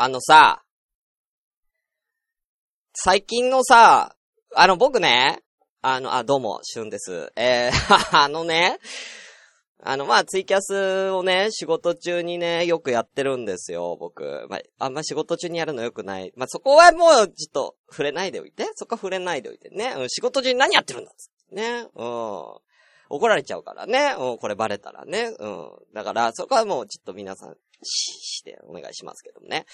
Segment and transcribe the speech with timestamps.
[0.00, 0.62] あのさ、
[2.94, 4.14] 最近のさ、
[4.54, 5.40] あの僕ね、
[5.82, 7.32] あの、あ、どうも、しゅんです。
[7.34, 8.78] えー、 あのね、
[9.82, 14.46] あの、まあ、ツイキャスをね、仕事中にね、よくやってるんですよ、僕。
[14.48, 16.32] まあ、あんま仕事中にやるのよくない。
[16.36, 18.70] まあ、そこはもう、ちょっと、触れないでおいて。
[18.76, 19.94] そこは触れないでおいてね。
[19.96, 21.88] うん、仕事中に何やってるんだっっね。
[21.96, 22.58] うん。
[23.10, 24.14] 怒られちゃうからね。
[24.16, 25.34] うん、これバレたらね。
[25.40, 25.70] うん。
[25.92, 29.66] だから、そこはもう、ちょっと皆さん、し、してお願いしますけどもね。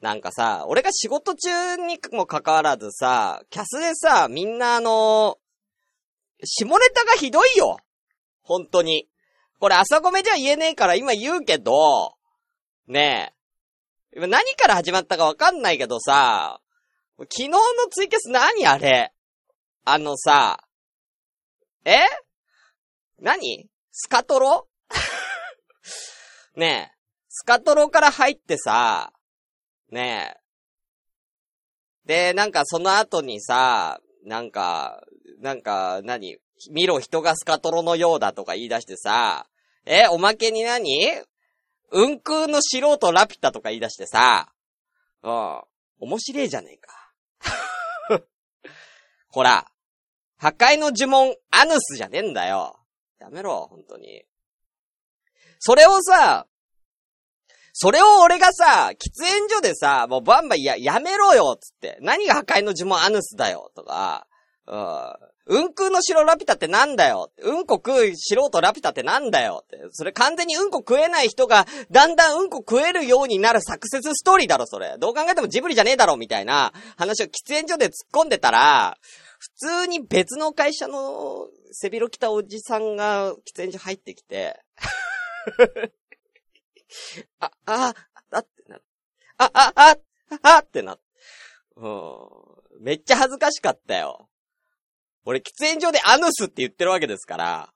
[0.00, 5.38] なんかさ、俺が仕事中にも関わらずさ、キャスでさ、みんなあの、
[6.44, 7.78] 下ネタがひどいよ。
[8.42, 9.08] 本当に。
[9.58, 12.14] これ朝ごめじゃ言えねえから今言うけど、
[12.86, 13.32] ね
[14.14, 14.16] え。
[14.16, 16.60] 今何から始まったかわかんないけどさ、
[17.18, 17.58] 昨日の
[17.90, 19.12] ツイキャス何あれ？
[19.84, 20.60] あのさ、
[21.84, 21.98] え？
[23.18, 23.68] 何？
[23.90, 24.68] スカトロ？
[26.54, 26.97] ねえ。
[27.40, 29.12] スカトロから入ってさ、
[29.92, 30.34] ね
[32.04, 32.32] え。
[32.32, 35.04] で、なんかその後にさ、なんか、
[35.40, 36.38] なんか、何？
[36.72, 39.46] 見ろ人がスカトロのようだとか言い出してさ、
[39.86, 40.90] え、おまけに何？
[41.92, 44.52] 運空の素人ラピュタとか言い出してさ、
[45.22, 45.60] うん、
[46.00, 47.12] 面白いじゃねえか。
[49.30, 49.70] ほら、
[50.38, 52.80] 破壊の呪文、アヌスじゃねえんだよ。
[53.20, 54.24] やめろ、本当に。
[55.60, 56.48] それをさ、
[57.80, 61.96] それを俺がさ、喫煙所でさ、もうバンバンや、やめろよつって。
[62.00, 64.26] 何が破壊の呪文アヌスだよとか、
[64.66, 65.60] うん。
[65.60, 69.78] うんくの白ラピュタってなんだようんこ食う素人ラピュタってなんだよって。
[69.92, 74.96] それ完全にうんこ食えない人が、だんだんうんこ食えるようになるサクセスストーリーだろ、それ。
[74.98, 78.98] どう考えてもジブリじゃねえだろ、みたいな話を喫煙所で突っ込んでたら、
[79.38, 84.58] 普通に別の会社の背広着たおじさんが喫煙所入ってきて
[87.40, 87.94] あ、あ、
[88.30, 88.80] あってな。
[89.38, 89.96] あ、あ、あ、
[90.42, 90.98] あってな。
[91.76, 92.18] うん。
[92.80, 94.28] めっちゃ恥ずかしかったよ。
[95.24, 97.72] 俺、喫煙所でアヌスって言ってるわけですから、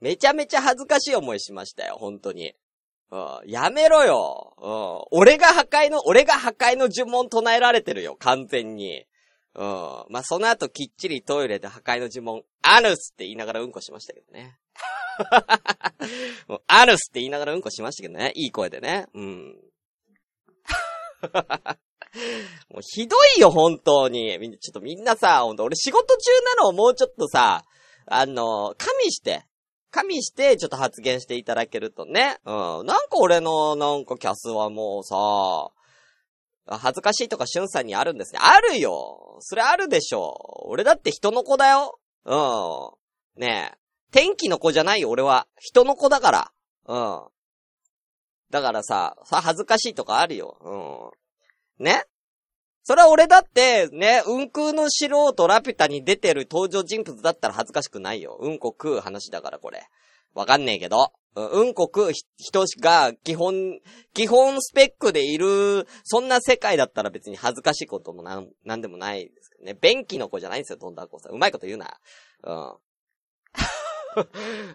[0.00, 2.54] めちゃめちゃ恥ずかしい思いしましたよ、本当に。
[3.10, 4.54] うん、やめろよ。
[4.58, 9.06] うん、俺が破壊の、俺が破壊の呪文唱えられてるよ、完全に。
[9.54, 9.64] うん。
[10.10, 14.58] まあ、その後きっちりトイレで破壊の呪文、アヌスって言いながらうんこしましたけどね。
[16.48, 18.32] もうアヌスって言いながらうんこしましたけどね。
[18.34, 19.06] いい声でね。
[19.14, 19.56] うん。
[22.70, 24.38] もうひどいよ、本当に。
[24.38, 27.64] みんな、ちょっとみんなさ、ほんと、俺仕事中なのをもうちょっとさ、
[28.06, 29.44] あの、加味して、
[29.90, 32.38] 加味して、ちょっと発言していただけるとね。
[32.44, 32.86] うん。
[32.86, 35.70] なんか俺の、なんかキャスはもうさ、
[36.70, 38.40] 恥ずかしいとかしゅんさんにあるんですね。
[38.42, 40.34] あるよそれあるでしょ
[40.66, 43.40] 俺だって人の子だようん。
[43.40, 43.77] ねえ。
[44.12, 45.46] 天気の子じゃないよ、俺は。
[45.58, 46.52] 人の子だから。
[46.86, 47.22] うん。
[48.50, 51.12] だからさ、さ、恥ずかしいとかあるよ。
[51.78, 51.84] うん。
[51.84, 52.04] ね？
[52.82, 58.38] それは俺だって、ね、うんこの素人ラピュタに出てる登場人物だったら恥ずかしくないよ。
[58.40, 59.86] うんこ食う話だからこれ。
[60.32, 61.12] わかんねえけど。
[61.34, 63.78] うんこ食う人が基本、
[64.14, 69.76] 基本スペックでいる、そんな世界だったら別に恥ずかしいこともなん、なんでもないですけどね。
[69.78, 71.32] 便器の子じゃないんですよ、どんだこさん。
[71.32, 71.98] うまいこと言うな。
[72.44, 72.76] うん。
[74.26, 74.28] う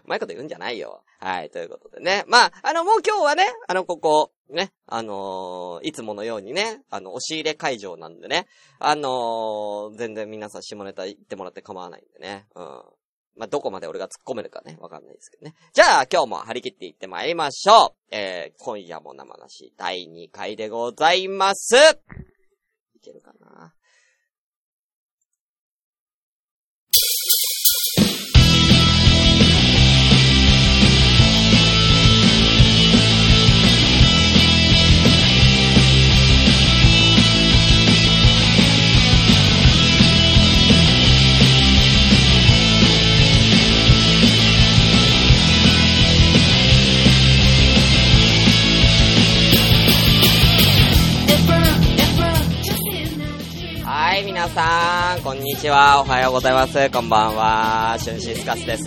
[0.04, 1.02] まいこと言うんじゃないよ。
[1.20, 2.24] はい、ということでね。
[2.26, 8.46] まあ、あの、もう今日はね、あの、ここ、ね、あのー、いつものようにね、あの、押し入れ会場なんでね、
[8.78, 12.82] あのー、全然皆さん下ネタ言ってもらって構わないんでね、うん。
[13.36, 15.54] まあ、どこまで俺が突っ込めるかね、わかんないですけどね。
[15.72, 18.14] じゃあ、今日も張り切っていってまいりましょう。
[18.14, 21.74] えー、今夜も生なし第2回でございます。
[22.94, 23.74] いけるかな？
[54.34, 56.00] 皆さん、こんにちは。
[56.00, 56.90] おはようございます。
[56.90, 57.96] こんばんは。
[58.00, 58.82] シュンシスカスです。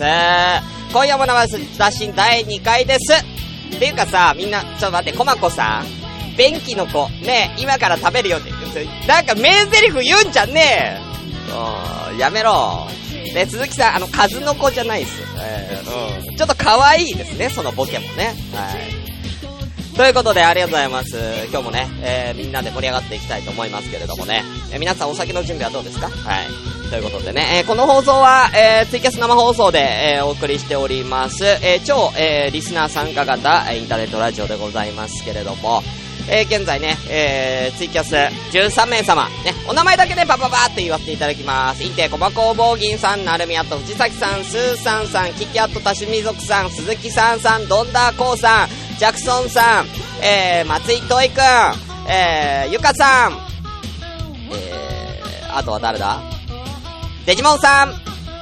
[0.92, 1.56] 今夜も生出
[1.90, 3.14] し第2回です。
[3.74, 6.36] っていうかさ、みんな、ちょっと待って、コマコさん。
[6.36, 8.50] 便器の子、ね今から食べるよって。
[9.06, 11.00] なんか名台詞言うんじゃね
[12.14, 12.86] えやめろ。
[13.34, 15.22] ね、鈴木さん、あの、数の子じゃないっす。
[15.38, 16.36] えー、うん。
[16.36, 18.34] ちょっと可愛いですね、そのボケもね。
[18.52, 18.97] はい。
[19.98, 21.16] ということで、ありがとうございます。
[21.50, 24.44] 今日もね、えー、みんなで盛り上がっていきたいと思いますけれどもね。
[24.70, 26.06] えー、皆さんお酒の準備はどうですか？
[26.08, 26.46] はい。
[26.88, 31.44] ということでね、えー、この放送は、えー、ツイキャス生放送で、えー、お送りしております。
[31.44, 35.82] えー、超、えー、リスナー参加型、インターネットラジオでございますけれども、
[36.30, 38.14] えー、現在ね、えー、ツイキャス
[38.54, 41.82] 13名様、ね、お名前だけでバババーって言わせていただきます。
[41.82, 48.68] インテコバ工房銀さん、なるみあと藤崎さん、スーさんさん、キキアット多趣味族さん、鈴木さんさん、ドンダーコーさん、
[48.98, 49.86] ジャクソンさん、
[50.24, 51.40] えー、松井トイくん、
[52.10, 53.32] えー、ゆかさん、
[54.52, 56.20] えー、あとは誰だ？
[57.24, 57.92] デジモンさん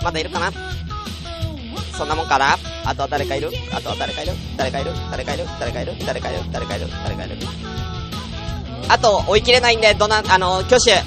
[0.03, 0.51] まだいるかな？
[1.93, 2.57] そんなもんかな？
[2.87, 3.51] あとは誰かいる？
[3.71, 4.33] あとは誰かいる？
[4.57, 4.93] 誰かいる？
[5.11, 5.47] 誰かいる？
[5.61, 5.93] 誰かいる？
[6.07, 6.43] 誰かいる？
[6.51, 6.89] 誰かいる？
[7.05, 7.37] 誰かいる？
[8.89, 11.03] あと、追い切れないんで、どな、あの、挙手。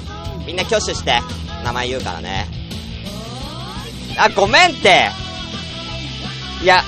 [0.46, 1.20] みんな挙手して、
[1.64, 2.46] 名前言うからね。
[4.16, 5.10] あ、ごめんって。
[6.62, 6.84] いや、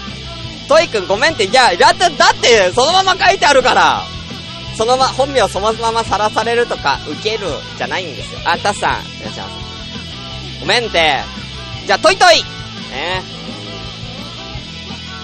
[0.73, 4.05] トイくんごめんって、いや、だって、だって、そのまま書いてあるから。
[4.75, 7.47] そのま、本名そのままさらされるとか、受ける、
[7.77, 8.41] じゃないんですよ。
[8.47, 10.61] あ、タスさん、いらっしゃいます。
[10.61, 11.19] ごめんって。
[11.87, 12.37] じゃあ、トイトイ
[12.91, 13.23] ね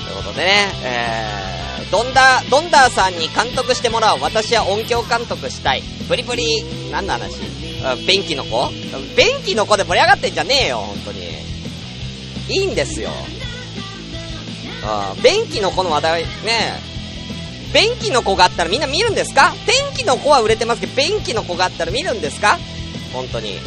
[0.04, 4.20] ということでね、えー、ドンダー、ドンダーさんに監督してもらおう。
[4.20, 5.82] 私は音響監督したい。
[6.08, 6.62] プリプリ、
[6.92, 7.40] 何の話？
[8.06, 8.70] 便器の子？
[9.16, 11.20] 便器の子で盛り上がってんじゃねえよ、本当に。
[12.50, 13.08] いいんですよ。
[14.84, 16.28] あ便器の子の話題、ね
[17.72, 19.52] 便器の子があったらみんな見るんですか？
[19.66, 22.58] 天気の子は売れてますけど、便器の子があったら見るんですか？
[23.12, 23.58] 本当に。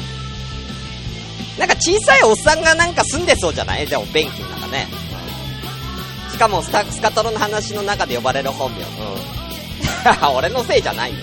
[1.59, 3.85] なんか小さいおっさんがなんか住んでそうじゃない？
[3.85, 4.87] でも便器の中ね。
[6.31, 8.79] しかもスタ、スカトロの話の中で呼ばれる本名。
[8.79, 8.85] うん。
[10.35, 11.17] 俺のせいじゃないよ。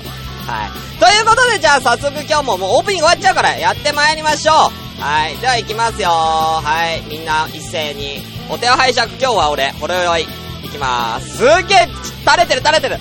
[0.46, 1.00] はい。
[1.00, 4.87] ということで、じゃあ早速今日ももうオープニング終わっちゃうからやってまいりましょう。
[4.98, 5.36] はい。
[5.38, 7.02] じゃあ行きますよはい。
[7.08, 8.18] みんな一斉に。
[8.50, 10.22] お手を拝借、今日は俺、ほろよい。
[10.22, 11.36] いきまーす。
[11.38, 11.88] すげえ
[12.26, 12.96] 垂れてる垂れてる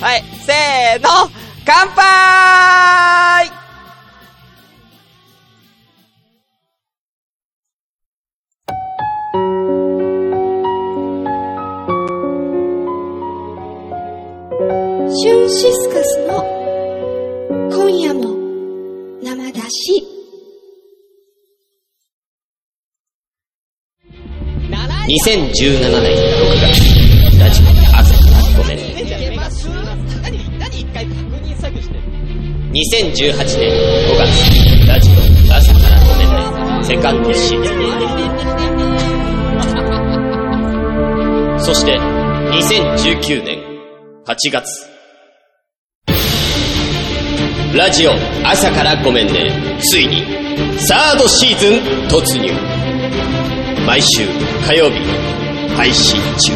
[0.00, 0.22] はい。
[0.46, 1.08] せーの
[1.66, 3.60] 乾杯
[15.12, 16.44] シュンシスカスの
[17.72, 18.36] 今夜も
[19.22, 20.09] 生だし。
[25.10, 26.70] 2017年6月、
[27.40, 27.66] ラジオ
[27.98, 28.84] 朝からごめんね。
[32.70, 33.74] 2018年
[34.06, 34.30] 5月、
[34.86, 35.14] ラジオ
[35.52, 36.36] 朝からごめんね。
[36.84, 37.72] セカンドシーズ
[41.58, 41.58] ン。
[41.58, 43.58] そして、2019年
[44.28, 44.86] 8月、
[47.74, 48.12] ラジオ
[48.44, 50.22] 朝からごめんねついに
[50.78, 51.74] サードシーズン
[52.06, 52.69] 突入
[53.86, 54.26] 毎週
[54.66, 55.00] 火曜日
[55.74, 56.52] 配信中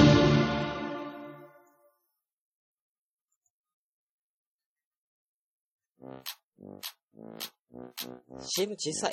[8.41, 9.13] CM 小さい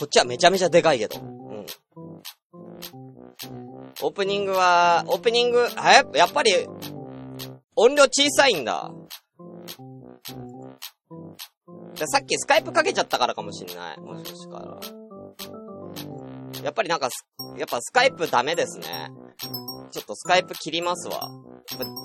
[0.00, 1.20] こっちはめちゃめちゃでかいけど。
[1.20, 1.66] うん。
[4.02, 6.52] オープニングは、オープニング、えやっぱり、
[7.76, 8.90] 音量小さいんだ。
[11.96, 14.00] さっきスカイプかけちゃったからかもしんない。
[14.00, 14.99] もしかしたら。
[16.62, 17.08] やっぱりなんか、
[17.56, 18.86] やっぱスカイプダメですね。
[19.90, 21.28] ちょっとスカイプ切りますわ。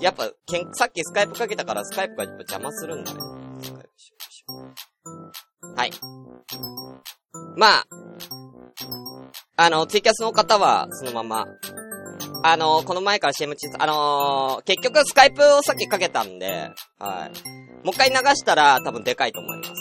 [0.01, 3.19] やっぱ、けん、さっきスカイプかけたからスカイプが邪魔するんだね。
[3.61, 4.55] スカイプしようしよ
[5.63, 5.75] う。
[5.75, 5.91] はい。
[7.57, 7.85] まあ、
[9.57, 11.45] あの、ツイキャスの方は、そのまま、
[12.43, 17.83] あのこの前から CM チあのー、結局スカイプをさっきかけたんで、はい。
[17.83, 19.71] もう一回流したら多分でかいと思います。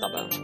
[0.00, 0.41] 多分。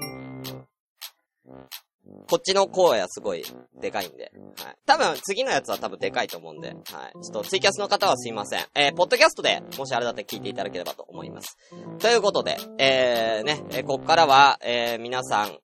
[2.28, 3.44] こっちの声はすごい
[3.80, 4.32] でかいんで。
[4.62, 4.76] はい。
[4.87, 6.68] 多分次のやつは多分でかいと思うんで。
[6.68, 6.78] はい。
[7.25, 8.61] ちょっとツイキャスの方はすいません。
[8.75, 11.56] えー、ポッドキャストでもしあれだったら聞いていただければと思います。
[11.99, 15.58] ということで、えー、ね、えー、こっからは、えー、皆さん、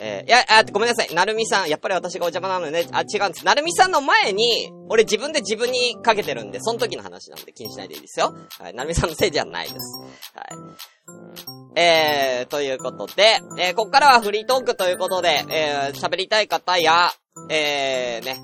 [0.00, 1.14] えー、いや、あ、ごめんなさい。
[1.14, 2.86] なるみさん、やっぱり私がお邪魔なのね。
[2.92, 3.46] あ、違うんです。
[3.46, 8.34] なるみさんの前に、俺自分で自分にかけてるんで、その時の話なんで気にしないでいいですよ。
[8.58, 8.74] はい。
[8.74, 10.02] なるみさんのせいではないです。
[10.34, 11.63] はい。
[11.76, 17.10] えー、ということで、えー、こっからはフリートークということで、えー、喋りたい方や、
[17.50, 18.38] えー、ね、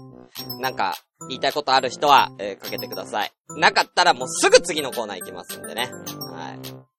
[0.60, 0.96] なんか、
[1.28, 3.32] 言いたいことある人は、えー、かけてください。
[3.56, 5.90] なかったらもうすぐ次のコーナー行きますんでね。
[6.32, 6.90] はい。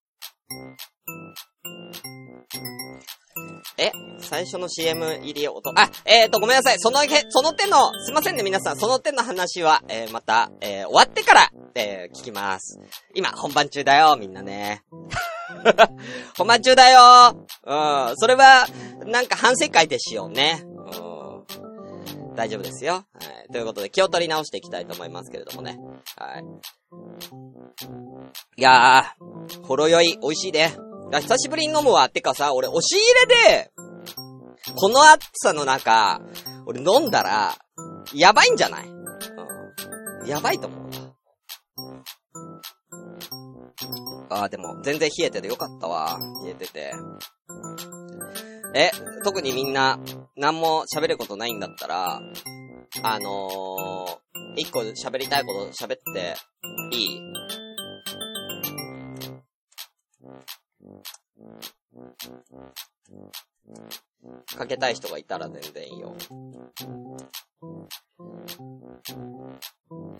[3.77, 5.71] え最初の CM 入り音。
[5.75, 6.75] あ、えーと、ごめんなさい。
[6.77, 8.77] その、その手の、すいませんね、皆さん。
[8.77, 12.79] その手の話は、えー、また、えー、終わってから、えー、聞きます。
[13.15, 14.83] 今、本番中だよ、みんなね。
[16.37, 18.13] 本番中だようん。
[18.17, 18.65] それは、
[19.05, 20.63] なんか反省会でしようね。
[20.65, 20.67] う
[22.31, 22.35] ん。
[22.35, 22.93] 大丈夫ですよ。
[22.93, 23.01] は
[23.47, 23.51] い。
[23.51, 25.77] ということで、気を取り直していきたいと思いますけれどもね。
[26.17, 26.43] はい。
[28.57, 30.69] いやー、ほろ酔い、美味しいで。
[31.13, 32.09] 久しぶりに飲むわ。
[32.09, 33.71] てかさ、俺、押し入れで、
[34.75, 36.21] この暑さの中、
[36.65, 37.55] 俺飲んだら、
[38.13, 38.87] やばいんじゃない？
[38.87, 40.27] うん。
[40.27, 40.80] やばいと思う
[44.33, 46.17] あ、でも、全然冷えててよかったわ。
[46.45, 46.93] 冷えてて。
[48.73, 48.91] え、
[49.23, 49.99] 特にみんな、
[50.37, 52.21] 何も喋ることないんだったら、
[53.03, 54.15] あのー、
[54.55, 56.35] 一個喋りたいこと喋って、
[56.93, 57.21] いい？
[64.57, 66.15] かけたい人がいたら全然いいよ。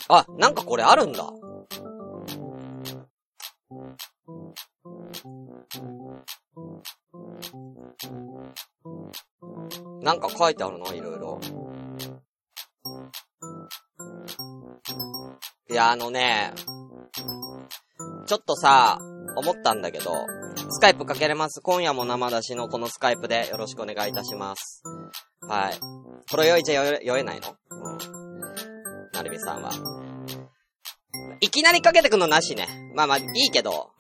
[0.10, 1.30] あ、なんかこれあるんだ。
[10.01, 11.39] なんか書いてあるのいろいろ。
[15.70, 16.53] いや、あのね、
[18.27, 19.00] ちょっとさ、
[19.38, 20.12] 思ったんだけど、
[20.70, 21.62] スカイプかけれます？
[21.62, 24.84] 今夜も生出しのこのスカイプでよろしくお願いいたします。
[25.48, 25.79] はい。
[26.29, 27.55] これ酔いじゃ酔えないの？
[27.70, 28.41] うん。
[29.13, 29.72] なるみさんは。
[31.39, 32.67] いきなりかけてくのなしね。
[32.96, 33.91] まあまあ、いいけど。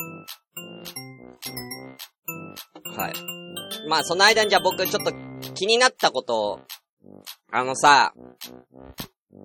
[2.95, 3.13] はい。
[3.87, 5.11] まあ、その間にじゃあ僕ちょっと
[5.61, 6.59] 気になったことを、
[7.51, 8.15] あのさ、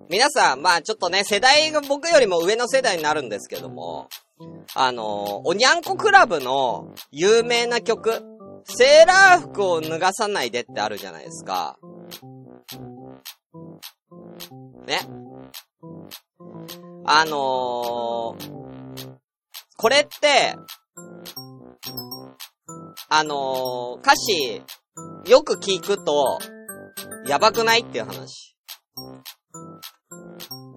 [0.09, 4.09] 皆さん、まあちょっとね、世代が僕よりも上の世代になるんですけども、
[4.73, 8.23] あの、おにゃんこクラブの有名な曲、
[8.65, 11.77] セーラー服を脱がさないでってあるじゃないですか。
[14.87, 14.99] ね。
[17.05, 18.67] あのー、
[19.77, 20.55] これって、
[23.07, 24.63] あのー、歌詞、
[25.27, 26.39] よく聞くと、
[27.25, 28.55] やばくないっていう話。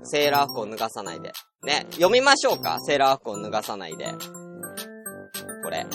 [0.02, 1.32] セーラー服を脱がさないで。
[1.62, 2.80] ね、読みましょうか？
[2.80, 4.12] セーラー服を脱がさないで。
[5.62, 5.86] これ。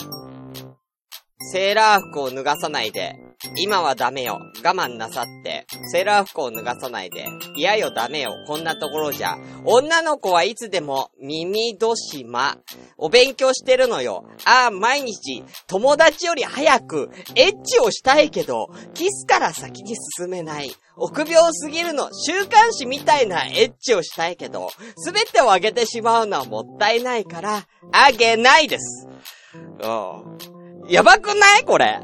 [1.52, 3.12] セーラー服を脱がさないで。
[3.58, 4.40] 今はダメよ。
[4.62, 5.66] 我慢なさって。
[5.90, 7.26] セーラー服を脱がさないで。
[7.56, 8.34] いやよダメよ。
[8.46, 9.36] こんなところじゃ。
[9.64, 12.58] 女の子はいつでも耳戸島。
[12.98, 14.24] お勉強してるのよ。
[14.44, 20.74] ああ、毎日、友達より早く、エッチをしたいけど、キスから先に進めない。
[20.96, 29.06] 臆病すぎるの、週刊誌みたいなエッチをしたいけど、すべてをあげてしまうのはもったいないから、あげないです。
[29.54, 30.88] うん。
[30.88, 31.64] やばくない？
[31.64, 32.00] これ。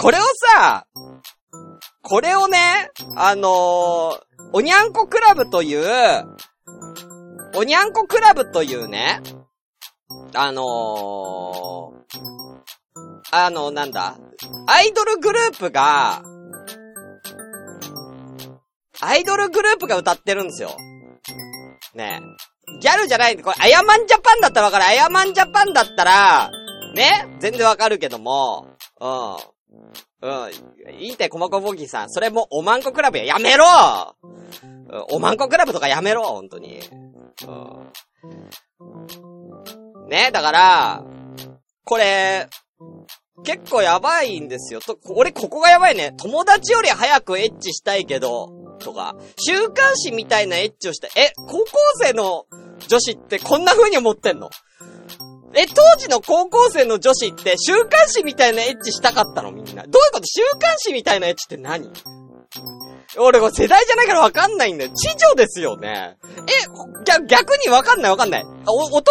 [0.00, 0.22] これを
[0.54, 0.86] さ、
[2.02, 4.18] これをね、あのー、
[4.52, 5.84] おにゃんこクラブという、
[7.54, 9.20] おにゃんこクラブというね、
[10.34, 11.98] あのー、
[13.30, 14.16] あの、なんだ、
[14.66, 16.22] アイドルグループが、
[19.00, 20.76] アイドルグループが歌ってるんですよ。
[21.94, 22.80] ねえ。
[22.80, 24.84] ギャルじゃないんで、これ、アヤマンジャパンだったらわかる。
[24.84, 26.50] アヤマンジャパンだったら、
[26.94, 28.66] ね全然わかるけども、
[29.00, 29.36] うん。
[30.20, 31.00] うん。
[31.00, 32.10] いいって、コマコボギーさん。
[32.10, 33.64] それも、おまんこクラブや、やめろ
[35.10, 36.80] おまんこクラブとかやめろ、ほんとに。
[37.46, 37.50] う
[40.06, 40.08] ん。
[40.08, 41.04] ねだから、
[41.84, 42.48] これ、
[43.44, 44.80] 結構やばいんですよ。
[44.80, 46.12] と、俺ここがやばいね。
[46.16, 48.48] 友達より早くエッチしたいけど、
[48.80, 51.08] とか、週刊誌みたいなエッチをした。
[51.08, 51.66] え、高校
[52.00, 52.46] 生の
[52.88, 54.50] 女子ってこんな風に思ってんの？
[55.54, 59.50] え、当時の高校生の女子って週刊誌みたいなエッチしたかったの？
[59.50, 59.72] みんな。
[59.72, 60.26] どういうこと？
[60.26, 61.90] 週刊誌みたいなエッチって何？
[63.18, 64.90] 俺、これ世代じゃないからわかんないんだよ。
[64.92, 66.18] 知女ですよね。
[66.36, 68.44] え、逆、逆にわかんないわかんない。
[68.44, 69.02] 男が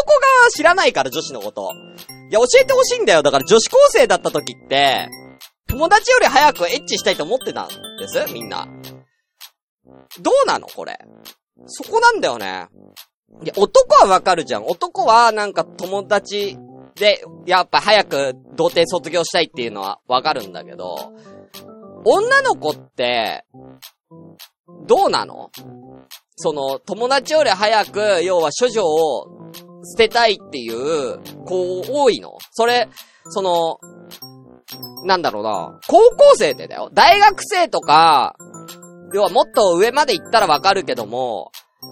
[0.56, 1.72] 知らないから女子のこと。
[2.30, 3.24] いや、教えてほしいんだよ。
[3.24, 5.10] だから女子高生だった時って、
[5.68, 8.32] 友達より早くエッチしたいと思ってたんです？
[8.32, 8.68] みんな。
[10.22, 10.98] どうなのこれ？
[11.66, 12.68] そこなんだよね。
[13.44, 14.66] いや、男はわかるじゃん。
[14.66, 16.58] 男はなんか友達
[16.96, 21.14] で、やっぱ早く童貞卒業したいっていうのはわかるんだけど、
[22.06, 23.46] 女の子って、
[24.88, 25.52] どうなの？
[26.38, 29.28] その、友達より早く、要は処女を
[29.84, 32.38] 捨てたいっていう子多いの？
[32.52, 32.88] それ、
[33.30, 33.80] その、
[35.06, 36.90] なんだろうな、高校生でだよ。
[36.94, 38.36] 大学生とか、
[39.14, 41.52] 要はもっと上まで行ったらわかるけども、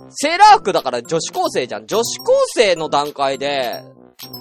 [0.10, 1.88] セーラー服だから女子高生じゃん。
[1.88, 3.84] 女子高生の段階で、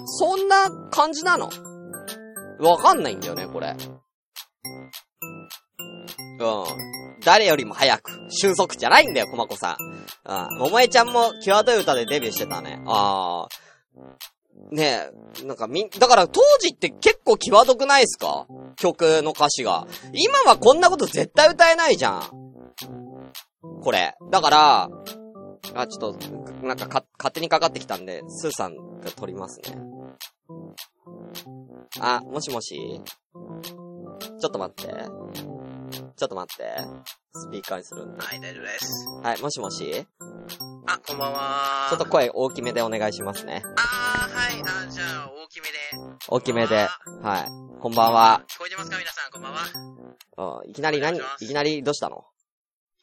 [0.05, 1.49] そんな感じなの？
[2.59, 3.75] わかんないんだよね、これ。
[6.39, 6.63] うん。
[7.23, 9.77] 誰よりも早く、俊足じゃないんだよ、コマコさん。
[9.81, 10.59] うん。
[10.59, 12.81] 桃江ちゃんも、際どい歌でデビューしてたね。
[12.85, 14.75] あー。
[14.75, 15.09] ね
[15.41, 18.47] え、なんかみん、だから当時って結構際どくないっすか？
[18.77, 19.85] 曲の歌詞が。
[20.13, 22.21] 今はこんなこと絶対歌えないじゃん。
[23.83, 24.15] これ。
[24.31, 24.89] だから、
[25.73, 26.29] あ、ちょっと、
[26.65, 29.77] なんかか、勝手にかかってきたんで、スーさんが撮りますね。
[31.99, 33.01] あ、もしもし
[34.39, 34.93] ちょっと待って。
[36.15, 36.77] ちょっと待って。
[37.33, 38.21] スピーカーにするんで。
[38.21, 39.07] はい、大丈夫です。
[39.23, 40.07] はい、もしもし
[40.87, 41.87] あ、こんばんは。
[41.89, 43.63] ちょっと声大きめでお願いしますね。
[43.65, 45.77] あー、はい、あじゃあ、大ききめで。
[46.27, 46.75] 大きめで。
[47.21, 47.45] はい。
[47.79, 48.43] こんばんは。
[48.49, 48.97] 聞こえてますか？
[48.97, 49.61] 皆さん、こんばんは。
[50.61, 51.17] うんいきなり何？
[51.17, 52.17] いきなりどうしたの？
[52.17, 52.34] い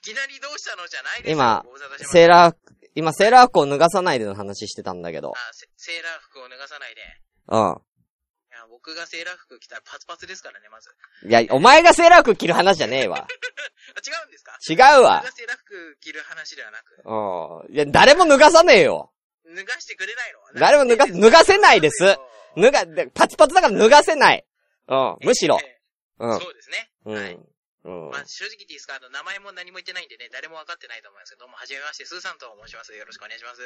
[0.03, 0.87] きなりどうしたの？
[0.89, 1.65] じゃないですよ今
[2.11, 2.57] セーラー、
[2.95, 5.33] 今セーラー服を脱がさないでの話してたんだけど。
[5.35, 7.01] あセ、セーラー服を脱がさないで。
[7.01, 7.05] い
[7.49, 7.59] うん。
[7.59, 10.91] や、僕がセーラー服着たらパツパツですからね、まず。
[11.27, 13.17] いや、お前がセーラー服着る話じゃねえわ。
[13.25, 14.59] あ、違うんですか？
[14.69, 15.33] 違うわ僕が。
[15.33, 17.75] セーラー服着る話ではなく、うん。
[17.75, 19.13] いや、誰も脱がさねえよ。
[19.47, 20.61] 脱がしてくれないの？
[20.61, 22.17] 誰も脱が脱がせないです
[22.57, 24.45] 脱が、でパツパツだから脱がせない。
[24.89, 25.17] うん。
[25.23, 25.59] むしろ。
[25.63, 25.81] え
[26.19, 26.37] うん。
[26.37, 26.91] えそうですね。
[27.07, 27.15] うん。
[27.15, 27.39] はい。
[27.85, 28.11] うん。
[28.11, 32.95] まあ、正直言っていいですかあの、名前も何も言ってないんでね、誰も分かってないと思いますけど、どうも、はじめまして、スーさんと申します。
[32.95, 33.63] よろしくお願いします。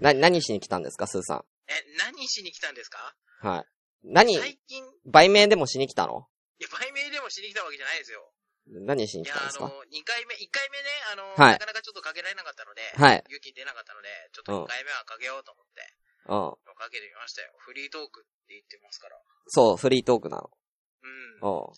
[0.00, 3.14] な、何しに来たんですか、スーさえ、何しに来たんですか？
[3.44, 3.46] ん。
[3.46, 3.64] はい。
[4.04, 6.28] 何、最近、い売名でもしに来たの？
[6.58, 8.32] や、売名でもしに来たわけじゃないですよ。
[8.68, 13.24] 何しにいや、あの来たんですか、2回目、1回目ね、あの、はいなかなかちょっとかけられなかったので、はい。
[13.28, 15.80] 勇気出なかったので、ちょっと2回目はかけようと思って、
[16.28, 16.74] うん。
[16.76, 17.52] かけてみましたよ。
[17.58, 19.16] フリートークって言ってますから。
[19.48, 21.40] そう、フリートークなうん。
[21.40, 21.72] の。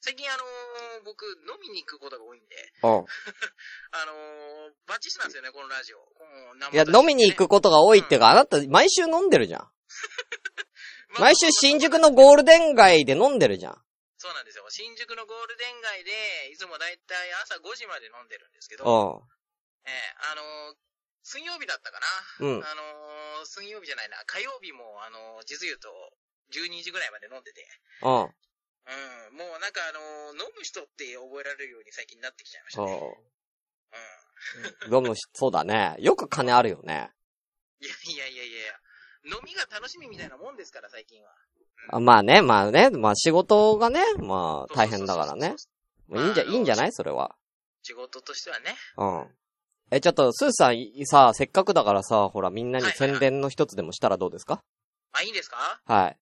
[0.00, 2.90] 最近あのー僕、飲みに行くことが多いんで、うん。
[2.98, 3.06] うん。
[3.92, 5.98] あのーバッチシなんですよね、このラジオ。
[5.98, 9.60] この生いや、飲みに行くことが多いっていうか、あなた、毎週飲んでるじゃん。
[11.18, 13.86] まあ毎週新宿のゴールデン街で飲んでるじゃん。
[14.18, 14.66] そうなんですよ。
[14.70, 19.22] 新宿のゴールデン街で、いつもだいたい朝5時まで飲んでるんですけど、う
[19.86, 20.76] ええあのー
[21.22, 21.98] 水曜日だったか
[22.40, 22.46] な。
[22.46, 22.58] ん。
[22.58, 22.64] うん。
[22.64, 25.88] あのー水曜日じゃないな、火曜日も、あのー実言うと、
[26.52, 27.66] 12時ぐらいまで飲んでて、
[28.02, 28.34] うん。
[28.86, 32.98] うん、もうなんかあのー飲む人って覚えられるように最近なってきちゃいましたね。
[32.98, 34.94] そう。
[34.94, 35.96] 飲むし、そうだね。
[35.98, 37.10] よく金あるよね。
[37.80, 37.86] うん。
[37.86, 41.30] いやいやいやいや飲みが楽しみみたいなもんですから、最近は。
[41.90, 45.56] あまあね、まあね、まあ仕事がね、まあ大変だからね。
[46.14, 46.92] いいんじゃ、まあいいんじゃない？
[46.92, 47.34] それは。
[47.82, 48.76] 仕事としてはね。
[48.98, 49.36] うん。
[49.90, 54.60] え、ちょっと、スーさん、いさ、せっかくだからさ、ほら、みんなにはいはいはい宣伝の一つでもしたらどうですか？
[55.12, 55.80] あ、いいですか？
[55.86, 56.16] はい。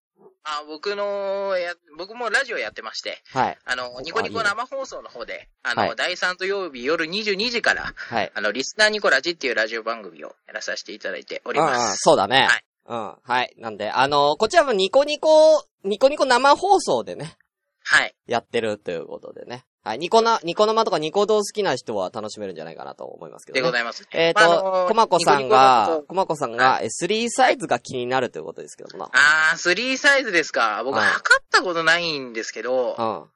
[0.44, 3.58] あ、僕の、や、僕もラジオやってまして、はい。
[3.64, 8.30] あの、ニコニコ生放送の方で、あの、はい第3土曜日夜22時から、はい。
[8.34, 11.98] あの、リスナーニコラジっていうラジオ番組をやらさせていただいておりうんうん、ます。
[12.02, 12.46] そうだね。
[12.48, 13.14] はいうん。
[13.22, 13.54] はい。
[13.58, 17.36] なんで、あのこちらもニコニコ、ニコニコ生放送でね、
[17.82, 18.14] はい。
[18.26, 19.64] やってるということでね。
[19.84, 19.98] はい。
[19.98, 23.60] ニコな、ニコ生とかニコ動好きな人は楽しめるんじゃないかなと思いますけど、ね。
[23.60, 24.08] でございます。
[24.12, 30.82] えっ、まああと、のコマコさんがコマコさんが、え3サイズが気になるということですけどもあー、3サイズですか。
[30.84, 33.04] 僕、はい測ったことないんですけど、な。
[33.04, 33.28] うん。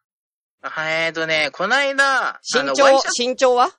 [0.88, 2.84] えーとね、こないだ、あ身長
[3.16, 3.70] 身長は？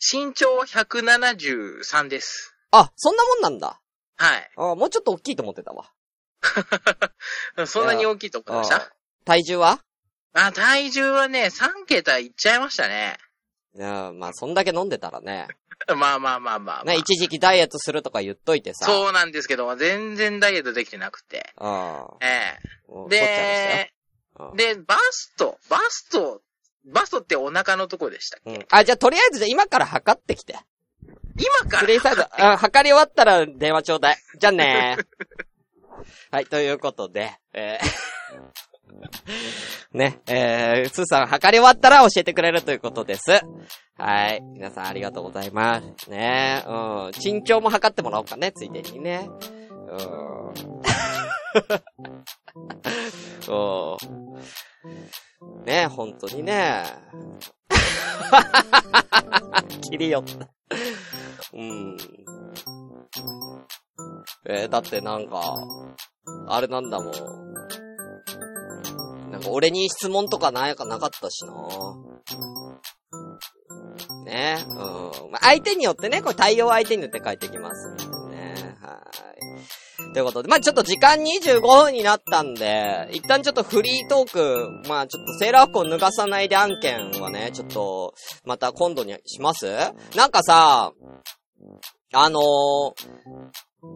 [0.00, 2.54] 身長173です。
[2.72, 3.80] あ、そんなもんなんだ。
[4.16, 4.50] はい。
[4.56, 5.92] あもうちょっと大きいと思ってたわ。
[7.66, 8.92] そんなに大きいと思いましうんた
[9.24, 9.80] 体重は？
[10.32, 13.16] あ、体重はね、3桁いっちゃいましたね。
[13.76, 15.48] いや、まあ、そんだけ飲んでたらね。
[15.94, 16.84] まあまあまあまあ、まあ。
[16.84, 18.86] ね、一時期ダイエットするとか言っといてさ。
[18.86, 18.88] う。
[18.88, 21.52] そうなんですけど、全然ダイエットできてなくて。
[21.58, 22.06] うん。
[22.20, 22.58] え
[23.06, 23.92] えで、
[24.38, 26.42] うんで、バスト、バスト、
[26.84, 28.66] バストってお腹のとこでしたっけ、うん。
[28.70, 30.56] あ、じゃあとりあえずじゃあ今から測ってきて。
[31.36, 31.80] 今から？
[31.80, 34.18] スリーサイズ、 あ、測り終わったら電話ちょうだい。
[34.38, 34.96] じゃあね
[36.30, 38.58] はい、ということで、えー
[39.92, 43.40] ね、えー、スーさん測り終わったら教えてくれるということです。
[43.96, 44.40] はい。
[44.42, 46.10] 皆さんありがとうございます。
[46.10, 47.10] ねうん。
[47.22, 49.28] 身長も測ってもらおうかね、ついでにね。
[49.88, 49.98] うん。
[53.48, 53.96] う
[55.62, 55.64] ん。
[55.64, 56.82] ね本当にね。
[59.80, 60.48] 切り寄った。
[61.54, 61.96] うん。
[64.46, 65.56] えーだってなんか、
[66.48, 67.12] あれなんだもん。
[69.38, 71.52] なんか俺に質問とかなかなかったしな
[74.24, 74.76] ねうん。
[75.30, 77.94] まあ、相手によってね、これ対応相手によって変えてきます
[78.30, 78.54] ね。
[78.80, 79.00] は
[80.10, 80.12] い。
[80.12, 89.66] ということで、まあ、ちょっと時間25分になったんで、一旦ちょっとフリートーク、まあ、ちょっとセーラー服を脱がさないで案件はね、ちょっと、また今度にします？
[90.16, 90.92] なんかさ、
[92.12, 92.94] あのー、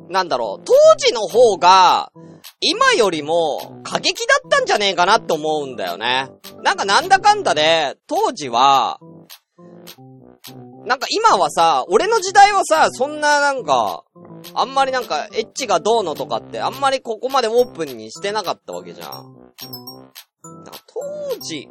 [0.09, 2.13] なんだろう、当時の方が、
[2.61, 6.29] 今よりも過激だったんじゃねえかなって思うんだよね。
[6.63, 8.99] なんかなんだかんだで、当時は、
[10.85, 14.05] なんか今はさ、俺の時代はさ、そんななんか、
[14.55, 19.53] あんまりなんか、エッチがどうのとかって、あんまりここまでオープンにしてなかったわけじゃん。
[21.33, 21.69] 当時、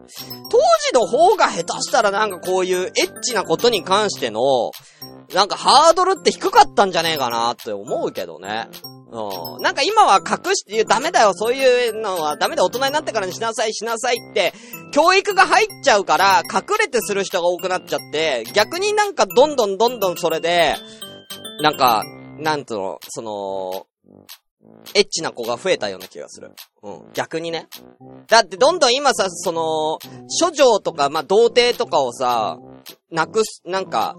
[0.49, 4.71] 当時の方が下手したらなんかこういうエッチなことに関しての、
[5.33, 8.67] なんかハードルって低かったんじゃねえかなって思うけどね。
[9.11, 9.61] うん。
[9.61, 14.53] なんか今は隠して、ダメだよ、そういうのはダメだ、大人になってからにしなさい、しなさいって、
[14.91, 20.75] 教育が入っちゃうから、隠れてする人が多くなっちゃって、逆になんかどんどんどんどんそれで、
[21.61, 22.03] なんか、
[22.37, 23.87] なんつうの、その、
[24.93, 26.51] エッチな子が増えたような気がする。
[26.83, 27.13] うん。
[27.13, 27.67] 逆にね。
[28.27, 29.99] だってどんどん今さ、その、
[30.39, 32.57] 処女とか、まあ、童貞とかをさ、
[33.11, 34.15] なくす、なんか、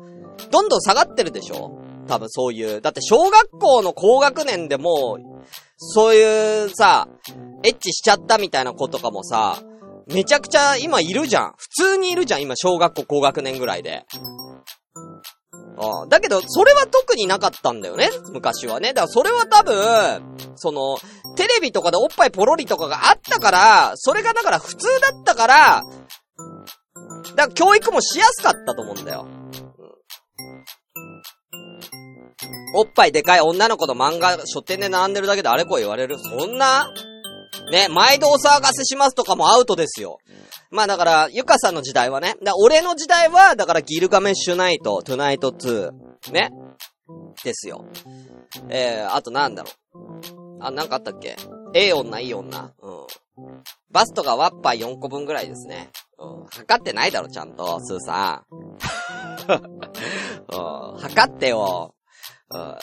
[0.50, 1.78] どんどん下がってるでしょ？
[2.08, 2.80] 多分そういう。
[2.80, 5.18] だって小学校の高学年でも、
[5.76, 7.08] そういうさ、
[7.64, 9.58] エッチしちゃったみたいな子とかもさ、
[10.08, 11.54] めちゃくちゃ今いるじゃん。
[11.56, 14.04] 普通にいるじゃん、今小学校高学年ぐらいで。
[15.78, 18.92] ああだけど、それは特になかったんだよね昔はね。
[18.92, 20.22] だからそれは多分、
[20.56, 20.98] その、
[21.36, 25.82] テレビとかでおっぱいポロリとかがあったから、それがだから普通だったから、
[27.36, 29.26] だから教育もしやすかったと思うんだよ。
[32.74, 36.92] おっぱいでかい女の子の漫画書店で並んでるだけであれこう言われるそんな？
[37.70, 40.18] ね、毎度お騒がせしますとかもアウトですよ。
[40.70, 42.34] まあだから、ゆかさんの時代はね。
[42.42, 45.90] だ俺の時代は、だからギルガメッシュナイト、トゥナイト2。
[46.32, 46.50] ね？
[47.44, 47.84] ですよ。
[48.70, 50.58] えー、あとなんだろう。
[50.60, 51.36] あ、なんかあったっけ？
[51.74, 52.72] ええ女、いい女。
[52.82, 53.06] うん。
[53.90, 55.90] バストがワッパー4個分ぐらいですね。
[56.18, 56.46] うん。
[56.46, 58.54] 測ってないだろ、ちゃんと、スーさん。
[60.52, 60.98] うん。
[61.00, 61.94] 測ってよ。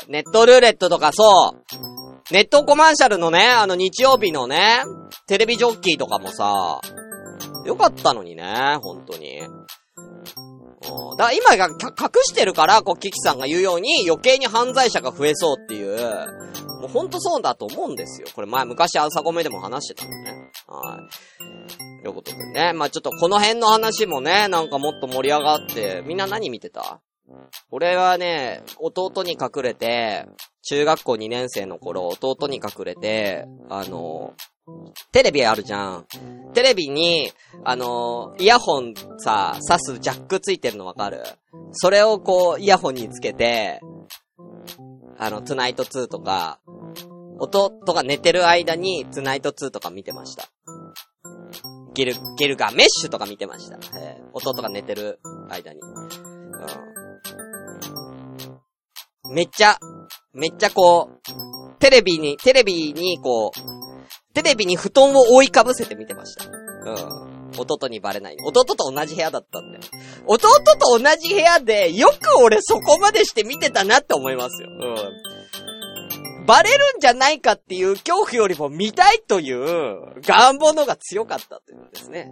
[0.08, 2.34] ネットルーレットとかそう。
[2.34, 4.82] ネットコマーシャルのね、あの日曜日のね、
[5.28, 6.80] テレビジョッキーとかもさ、
[7.66, 9.42] よかったのにね、本当に。
[11.18, 15.98] だから今が隠してるから、こう、キキさんが言うように余計に犯罪者が増えそうっていう、
[16.82, 18.28] もうほんとそうだと思うんですよ。
[18.34, 20.52] これ前、昔朝ごめでも話してたのね。
[20.68, 21.00] は
[22.00, 22.04] い。
[22.04, 22.74] ということでね。
[22.74, 27.02] まあちょっとこの辺の話もね、なんかもっと盛り上がって、みんな何見てた？
[27.72, 30.26] 俺はね、弟に隠れて、
[30.64, 34.34] 中学校2年生の頃、弟に隠れて、あの、
[35.12, 36.06] テレビあるじゃん。
[36.54, 37.32] テレビに、
[37.64, 41.24] あの、イヤホンさ、挿すジャックついてるのわかる？
[41.72, 43.80] それをこう、イヤホンにつけて、
[45.18, 46.60] あの、トゥナイト2とか、
[47.40, 50.50] 弟が寝てる間にトゥナイト2とか見てました。
[51.94, 53.78] ゲル、ゲルガメッシュとか見てました。
[54.00, 55.80] えー弟が寝てる間に。
[55.82, 56.99] うん。
[59.32, 59.78] めっちゃ、
[60.34, 66.46] めっちゃこう、テレビに、テレビにこう、テレビに布団を覆いかぶせて見てました。
[66.46, 66.50] う
[67.26, 67.30] ん。
[67.58, 68.38] 弟にバレない。
[68.44, 69.80] 弟と同じ部屋だったんで。
[70.26, 74.70] 弟と同じ部屋で、よく俺そこまでして見てたなって思いますよ。
[74.70, 76.46] うん。
[76.46, 82.32] バレるんじゃないかっていう恐怖よりも見たいという願望のが強かったということですね。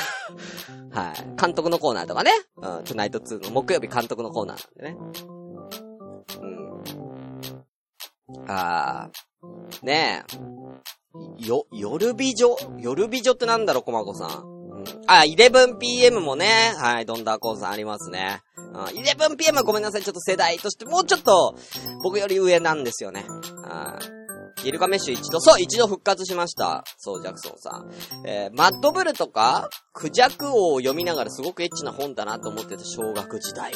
[0.92, 1.40] はい。
[1.40, 2.32] 監督のコーナーとかね。
[2.56, 2.62] うん。
[2.84, 5.39] トゥナイト2の木曜日監督のコーナーなんでね。
[8.46, 9.86] あー。
[9.86, 10.24] ね
[11.40, 11.46] え。
[11.46, 12.56] よ、夜美女？
[12.78, 14.28] 夜美女ってなんだろう、コマコさん。
[14.28, 18.40] うん、あ、11pm もね、はい、ドンダーコーさんありますね。
[18.56, 21.56] うん、11pm はごめんなさい、ちょっと世代としてもうちょっと、
[22.02, 23.24] 僕より上なんですよね。
[23.28, 24.19] うん。
[24.62, 26.84] ギルガメッシュ一度、そう、一度復活しました。
[26.98, 27.90] そう、ジャクソンさん。
[28.26, 33.72] えー、マッドブルとか、クジャク王を読みながらすごくエッチな本だなと思ってた小学時代。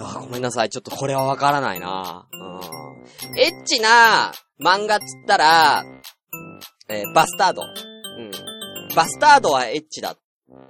[0.00, 3.38] あごめんなさい、ちょっとこれはわからないなうん。
[3.38, 5.84] エッチな漫画っつったら、
[6.88, 7.62] えーバスタード。
[7.62, 8.30] うん。
[8.94, 10.16] バスタードはエッチだ。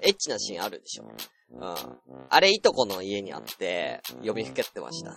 [0.01, 1.05] エッチなシーンあるでしょ。
[1.53, 1.75] うん。
[2.29, 5.11] あれ、いとこの家にあって、読みふけってました。
[5.11, 5.17] うん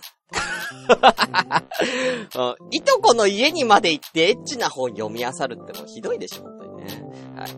[2.70, 7.02] いとこの家にまで行ってエッチな本読み漁るってもうひどいでしょ、本当にね。
[7.36, 7.48] はい。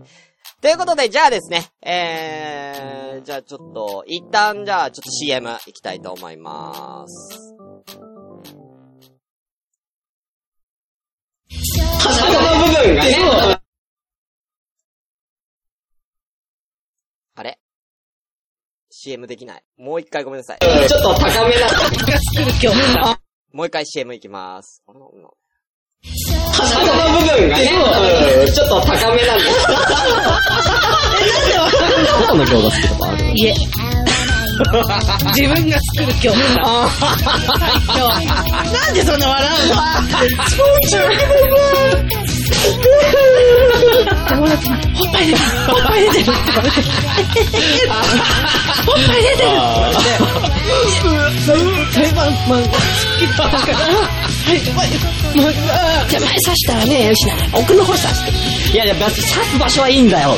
[0.63, 7.53] ということで、じゃあですね、えー、じゃあちょっと、一旦じゃあちょっと CM 行きたいと思います。
[13.51, 13.62] あ
[19.03, 19.63] ?CM できない。
[19.79, 20.59] もう一回ごめんなさい。
[20.61, 21.67] ちょっと高めな。
[23.53, 24.83] もう一回 CM 行きます。
[24.87, 25.29] あれなんだ
[26.53, 27.65] 鼻の部分がね、
[28.53, 29.45] ちょっと高めなんで。
[32.29, 33.55] どの餃子好きとかあるいえ。
[35.35, 36.39] 自分が作る今日。
[38.73, 39.69] なんでそんな笑う
[42.15, 42.22] の？
[44.29, 46.23] 友達に、おっぱい出てる、おっぱい出てる。
[46.23, 46.79] って言われて、
[48.87, 49.49] おっぱい出てる。
[49.49, 50.09] って
[51.03, 51.43] 言われて、
[51.93, 52.75] 裁判マンが好
[53.19, 53.89] きだから、は
[54.53, 54.57] い、
[55.37, 55.53] もう、
[56.09, 58.73] 手前刺したらね、よしな、奥の方刺して。
[58.73, 60.37] いやいや、刺す場所はいいんだよ。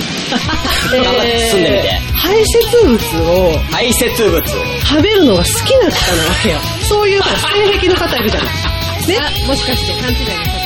[0.92, 2.00] 頑張って住んでみて。
[2.14, 2.94] 排泄物
[3.30, 4.42] を排泄物。
[4.86, 5.24] 食べる。
[5.24, 6.58] のが好きな方なわけよ。
[6.82, 8.30] そういう性癖の方いる。
[8.30, 8.54] じゃない。
[9.06, 10.63] ねもしかして勘違いな方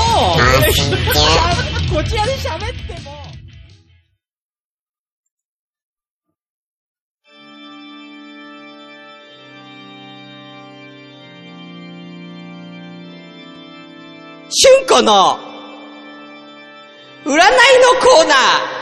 [1.95, 3.11] こちらで喋っても。
[14.53, 15.39] 春子の
[17.25, 17.39] 占いの
[18.01, 18.80] コーナー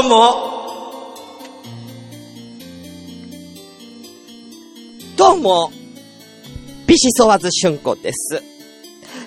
[0.00, 1.10] どうも。
[5.16, 5.72] どうも。
[6.86, 8.40] ビシソワズ春子です。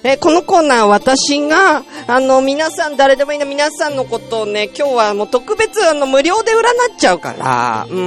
[0.04, 6.56] えこのコーナー私が、あの、皆さん、誰でもいいの皆さんのことをね、今日はもう特別、あの、無料で占
[6.94, 7.98] っちゃうから、うん、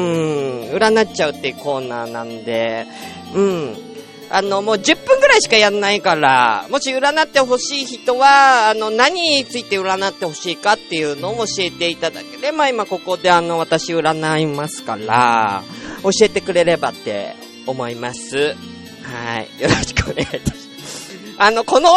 [0.70, 2.86] 占っちゃうっていうコーナーなんで、
[3.34, 3.93] うん。
[4.30, 15.62] あの、もう10分ぐらいしかやんないから、もし占ってほしい人は、あの、何について占ってほしいかっていうのを教えていただければ、今ここであの、私占いますから、
[16.02, 18.54] 教えてくれればって思います。
[19.02, 19.62] はい。
[19.62, 21.16] よろしくお願いいたします。
[21.38, 21.90] あの、この、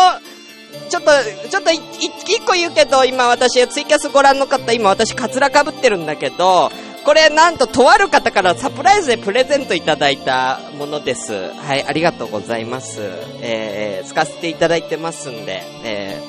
[0.90, 1.12] ちょっと、
[1.50, 6.72] ちょっと、一個言うけど、今私、ツイキャスご覧の方、今私、カツラ被ってるんだけど、
[7.08, 11.54] これなんととある方からサプライズでプレゼントいただいたものです。
[11.54, 13.00] はい、ありがとうございます。
[13.42, 16.22] えー、使わせていただいてますんで、え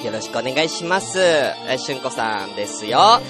[0.00, 1.20] ー、よろしくお願いします。
[1.20, 2.98] えー、しゅんこさんですよ。
[2.98, 3.20] は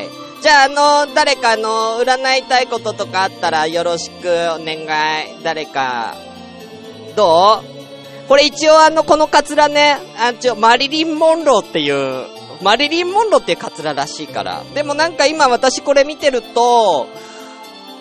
[0.00, 0.08] い。
[0.42, 4.76] じゃあ、あの、誰かの、占いたいこととかあったらよろしくお願
[5.24, 5.42] い。
[5.42, 6.14] 誰か、
[7.16, 8.28] どう？
[8.28, 12.26] これ一応あの、このカツラね、あ、ちょ、マリリン・モンローっていう、
[12.62, 14.64] マリリン・モンローってカツラらしいから。
[14.74, 17.06] でもなんか今私これ見てると、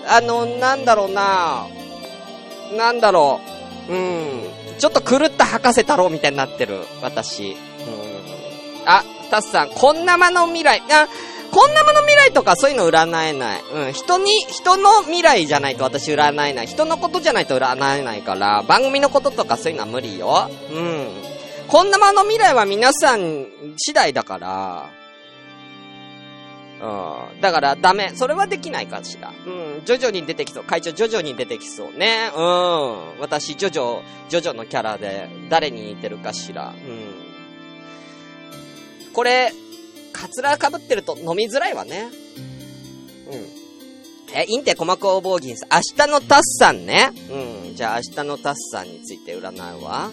[0.08, 1.68] あの、なんだろうな
[2.76, 3.42] なんだろ
[3.90, 3.94] う。
[3.94, 4.42] うん。
[4.78, 7.52] ちょっと狂った博士太郎みたいになってる、私。
[7.52, 7.56] うん。
[8.86, 10.82] あ、タスさん、こんなまの未来。
[10.92, 11.08] あ、
[11.52, 13.62] こんなまの未来とかそういうの占えない。
[13.74, 13.94] うん。
[13.94, 16.68] 人に、人の未来じゃないと私占えない。
[16.68, 20.50] 人のことじゃないと占えないから、番組のこととかそういうのは無理よ。
[20.72, 21.08] うん。
[21.68, 24.90] こんなまの未来は皆さん次第だから、
[26.82, 27.42] うん。
[27.42, 28.12] だからダメ。
[28.16, 29.30] それはできないかしら。
[29.30, 29.50] う
[29.82, 29.86] ん。
[29.86, 30.64] 徐々に出てきそう。
[30.64, 32.30] 会長徐々に出てきそうね。
[32.36, 33.20] うん。
[33.20, 36.70] 私、ジョジョ、ジョジョのキャラで誰に似てるかしら。
[36.70, 36.76] うん。
[39.14, 39.54] これ、
[40.12, 42.10] カツラ被ってると飲みづらいわね。
[43.32, 44.38] うん。
[44.38, 45.70] え、インテコマ工房銀さん。
[45.72, 47.12] 明日のタスさんね。
[47.32, 47.76] うん。
[47.76, 50.12] じゃあ明日のタスさんについて占うわ。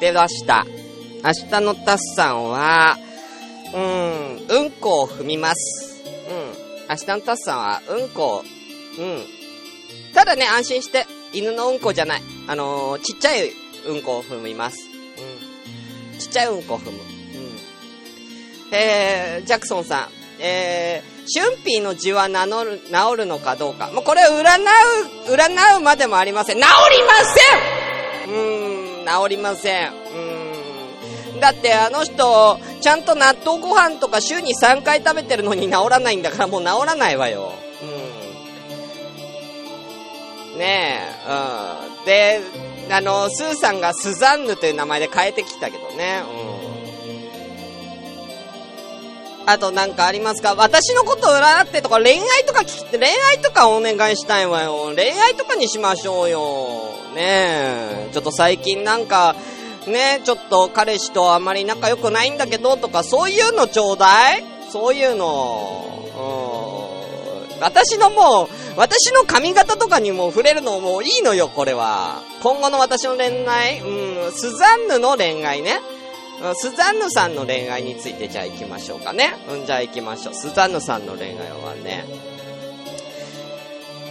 [0.00, 0.66] 出ました。
[1.24, 2.96] 明日のタスさんは、
[3.74, 6.02] うん、うんこを踏みます。
[6.30, 6.88] うん。
[6.88, 8.42] 明日のタスさんは、うんこを、
[8.98, 9.24] うん。
[10.14, 12.22] ただね、安心して、犬のうんこじゃない。
[12.46, 13.50] あのー、ちっちゃい
[13.86, 14.78] うんこを踏みます。
[16.12, 16.18] うん。
[16.18, 16.98] ちっちゃいうんこを踏む。
[16.98, 17.02] うん。
[18.72, 20.08] えー、ジャクソンさん。
[20.40, 23.90] えー、シュンピーの字は名乗る、治るのかどうか。
[23.92, 26.56] もうこれ占う、占うまでもありません。
[26.56, 26.66] 治り
[27.04, 28.77] ませんうーん、
[29.08, 29.92] 治りません。
[31.34, 31.40] うん。
[31.40, 37.52] だってあの人、ちゃんと納豆ご飯とか週に3回食べてるのに治らないんだからもう治らないわよ。
[40.54, 40.58] うん。
[40.58, 42.04] ねえ、うん。
[42.04, 42.40] で、
[42.90, 46.22] あの、スーさんがスザンヌという名前で変えてきたけどね。
[46.62, 46.68] うん。
[49.46, 50.54] あとなんかありますか？
[50.54, 54.92] 私のこと占ってとか恋愛とか聞きて、恋愛とかお願いしたいわよ。
[54.94, 56.77] 恋愛とかにしましょうよ。
[57.14, 58.08] ねえ。
[58.12, 59.34] ちょっと最近なんか、
[59.86, 65.84] ねちょっと彼氏とあまり仲良くないんだけどとか、そういうのちょうだいそういうの。
[67.54, 67.60] うん。
[67.60, 72.22] 私のもう、私の髪型とかにも触れるのもういいのよ、これは。
[72.42, 75.80] 今後の私の恋愛、うん、スザンヌの恋愛ね。
[76.54, 79.34] スザンヌさんの恋愛についてじゃあ行きましょうかね。
[79.50, 80.34] うん、じゃあ行きましょう。
[80.34, 82.04] スザンヌさんの恋愛はね。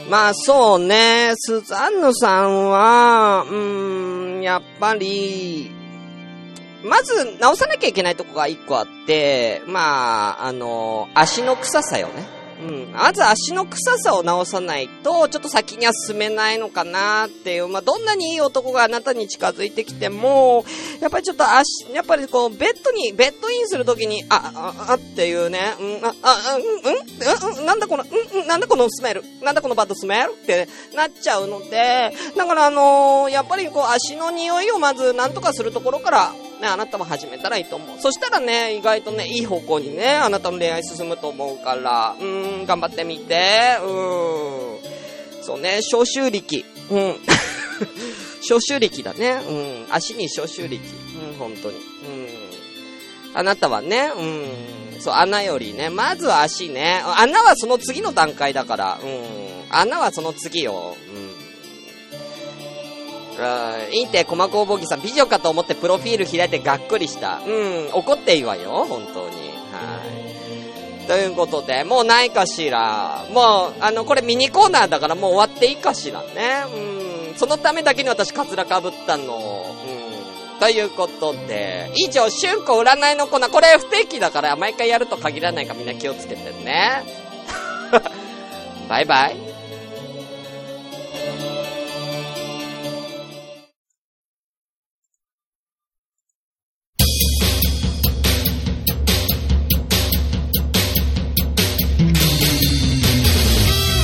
[0.10, 5.70] まあそうね、スザンヌさんは、うーん、やっぱり、
[6.84, 12.37] まず直さなきゃいけないとこが一個あって、まあ、あの、足の臭さよね。
[12.60, 12.92] うん。
[12.92, 17.68] まず足の臭さを直さないと、ちょっと先には進めないのかなっていう。
[17.68, 20.66] まあ、どんなにいい男があなたに近づいてきても、
[21.00, 38.00] やっぱりちょっと足、やっぱりこう、ベッドに、ベッドインするときに、あ、あ、あっていうね、うん、あ、あ、うん、うん、うん、なんだこの、うん、うん、なんだこのスメル、なんだこのバッドスメルってなっちゃうので、だからあのーやっぱりこう、足の匂いをまずなんとかするところから、ね、あなたも始めたらいいと思う。
[38.00, 45.44] そしたらね、意外とね、いい方向にね、あなたの恋愛進むと思うから、うーん、頑張ってみて、うーん。
[45.44, 46.66] そうね、消臭力。
[46.90, 47.16] うん。
[48.42, 49.40] 消臭力だね。
[49.48, 49.88] うん。
[49.90, 50.82] 足に消臭力。
[51.32, 51.78] うん、本当に。
[51.78, 52.28] うん。
[53.34, 55.02] あなたはね、うん。
[55.02, 57.02] そう、穴よりね、まずは足ね。
[57.18, 59.48] 穴はその次の段階だから、うん。
[59.70, 60.98] 穴はその次よ。
[63.40, 63.88] うん。
[63.88, 67.40] うん、インテ、コマコウボギさん、美女かと思ってプロフィール開いてがっくりした。
[67.46, 69.36] うん、怒っていいわよ、本当に。
[69.72, 70.04] は
[71.04, 71.08] い。
[71.08, 73.26] ということで、もうないかしら。
[73.32, 76.28] もう、あの、これミニコーナーだからもう終わっていいかしらね。
[77.32, 79.66] うん、そのためだけに私カツラかぶったの。
[79.86, 80.60] うん。
[80.60, 87.04] ということで、以上、春子占いのコーナー、これ不定期だから毎回やると限らないからみんな気をつけてね。
[88.90, 89.47] バイバイ。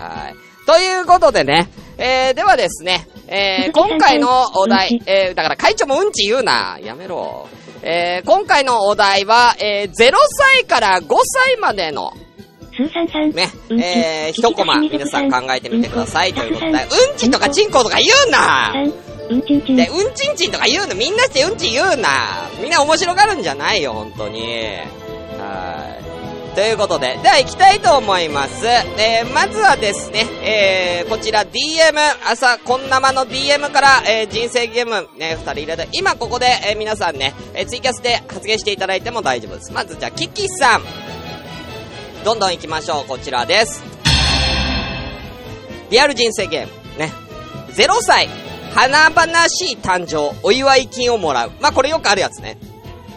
[0.00, 0.34] はい。
[0.66, 1.68] ということでね、
[1.98, 6.80] えー、ではですね、えー、 今回のお題、 えー、だから会長もうんち言うな。
[6.82, 7.48] やめろ。
[7.82, 12.12] えー、今回のお題は、えー、0歳から5歳までの、
[13.32, 16.34] ね、えー、一コマ、皆さん考えてみてください。
[16.34, 18.72] ということで、うんうんちとかチンコとか言うな
[19.30, 22.50] うんちんちん、で、うんちんちんとか言うの、みんなしてうんち言うな。
[22.60, 24.40] みんな面白がるんじゃないよ、本当に。
[25.38, 26.05] はい。
[26.56, 28.64] ということで、では行きたいと思います。
[28.66, 31.52] えー、まずはですね、えー、こちら DM、
[32.26, 39.72] 朝、こんなまの DM から、えー、人生ゲーム、ね、二人入れて、今ここで、えー、皆さんね、えー、ツイキャスで発言していただいても大丈夫です。
[39.74, 40.82] まずじゃあ、キキさん。
[42.24, 43.04] どんどん行きましょう。
[43.04, 43.84] こちらです。
[45.90, 46.98] リアル人生ゲーム。
[46.98, 47.12] ね。
[47.74, 48.30] 0歳、
[48.74, 51.52] 華々しい誕生、お祝い金をもらう。
[51.60, 52.56] まあ、これよくあるやつね。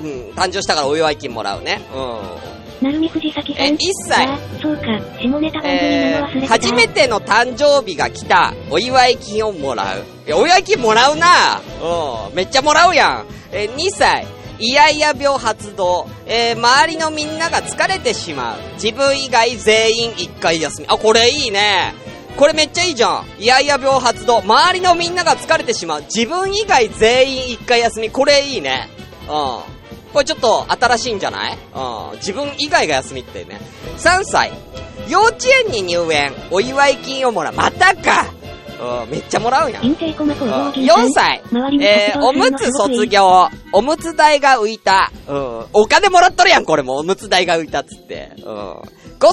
[0.01, 1.79] うん、誕生したからお祝い金もらうね。
[1.95, 2.58] うん。
[2.81, 4.83] なるみ藤崎さん、え一歳あそうか、
[5.19, 6.53] 下ネタ番組の忘れてた。
[6.53, 10.03] 初めての誕生日が来た、お祝い金をもらう。
[10.25, 13.25] いやお祝い金もらうなうん、めっちゃもらうやん。
[13.51, 14.25] えー、2歳、
[14.59, 16.07] イヤイヤ病発動。
[16.25, 18.59] えー、周りのみんなが疲れてしまう。
[18.81, 20.87] 自分以外全員1回休み。
[20.87, 21.93] あ、これいいね。
[22.37, 23.25] これめっちゃいいじゃん。
[23.39, 24.39] イヤイヤ病発動。
[24.39, 26.03] 周りのみんなが疲れてしまう。
[26.03, 28.09] 自分以外全員1回休み。
[28.09, 28.89] これいいね。
[29.27, 29.78] うん。
[30.13, 31.57] これちょっと新しいんじゃない？
[31.75, 32.17] うん。
[32.17, 33.59] 自分以外が休みってね。
[33.97, 34.51] 3歳。
[35.07, 35.37] 幼稚
[35.67, 36.33] 園に入園。
[36.51, 37.53] お祝い金をもらう。
[37.53, 38.25] またか
[38.81, 39.81] うん、めっちゃもらうやん。
[39.81, 41.41] 人生コマ工房銀さん、4歳。
[41.81, 43.07] えー、おむつ卒。
[43.07, 43.49] 業。
[43.73, 45.11] おむつ代が浮いた。
[45.27, 45.65] うん。
[45.73, 46.95] お金もらっとるやん、これも。
[46.97, 48.31] おむつ代が浮いたっつって。
[48.37, 48.71] うん。
[48.75, 48.81] 5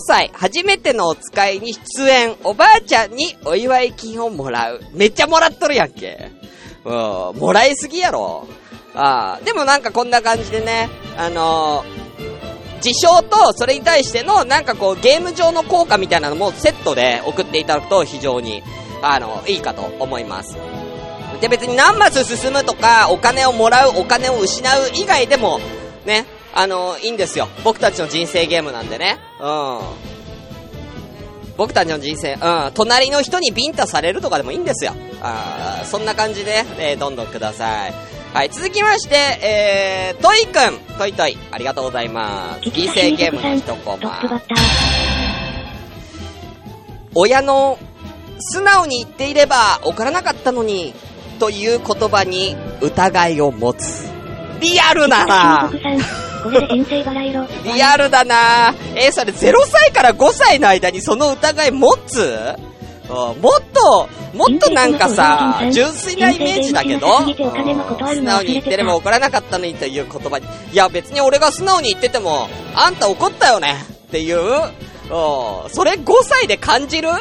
[0.01, 0.33] 歳。
[0.35, 2.35] 初めてのお使いに出演。
[2.43, 4.81] おばあちゃんにお祝い金をもらう。
[4.93, 6.33] めっちゃもらっとるやんけ。
[6.85, 6.93] うん。
[7.39, 8.49] もらいすぎやろ。
[8.97, 9.39] あ。
[9.45, 18.63] でもなんかこんな感じでね、あのー、事象と、それに対しての、なんかこう、ゲーム上の効果みたいなのもセットで送っていただくと非常に、
[19.03, 20.57] あの、いいかと思います。
[21.41, 25.61] で、別に何マス進むとか、お金をもらう、お金を失う以外でも、
[26.05, 26.25] ね、
[26.55, 27.49] あの、いいんですよ。
[27.65, 29.19] 僕たちの人生ゲームなんでね。
[29.41, 29.81] うん。
[31.57, 34.93] 僕たちの人生、うん、隣の人にビンタされるとかでもいいんですよ。
[35.23, 38.16] あそんな感じで、えーどんどんください。
[38.37, 40.79] はい、続きまして、えー、トイくん。
[40.99, 42.69] トイトイ、ありがとうございます。
[42.69, 44.21] 人生ゲームの一コマ。
[47.15, 47.79] 親の
[48.39, 50.93] 素直に言っていれば怒らなかったのに、
[51.39, 54.07] という言葉に疑いを持つ。
[54.61, 55.73] リアルだな。
[57.65, 62.21] リアルだなえーそれ0歳から5歳の間にその疑い持つ？
[62.21, 62.76] うん
[63.09, 63.41] もっ
[63.73, 73.77] と、もっとなんかさ、純粋なイメージだけど、うん素直に言ってれば怒らなかったのにという言葉に、いや別に俺が素直に言ってても、あんた怒ったよね
[74.09, 74.41] っていう、う
[75.67, 77.11] んそれ5歳で感じる？
[77.11, 77.17] うん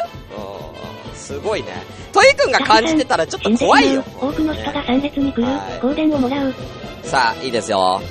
[1.16, 1.68] すごいね。
[2.12, 4.04] トイくんが感じてたらちょっと怖いよ。
[4.20, 5.80] 多くの人が参列に来るはい。
[5.82, 6.54] 香典をもらう。
[7.04, 8.02] さあ、いいですよ。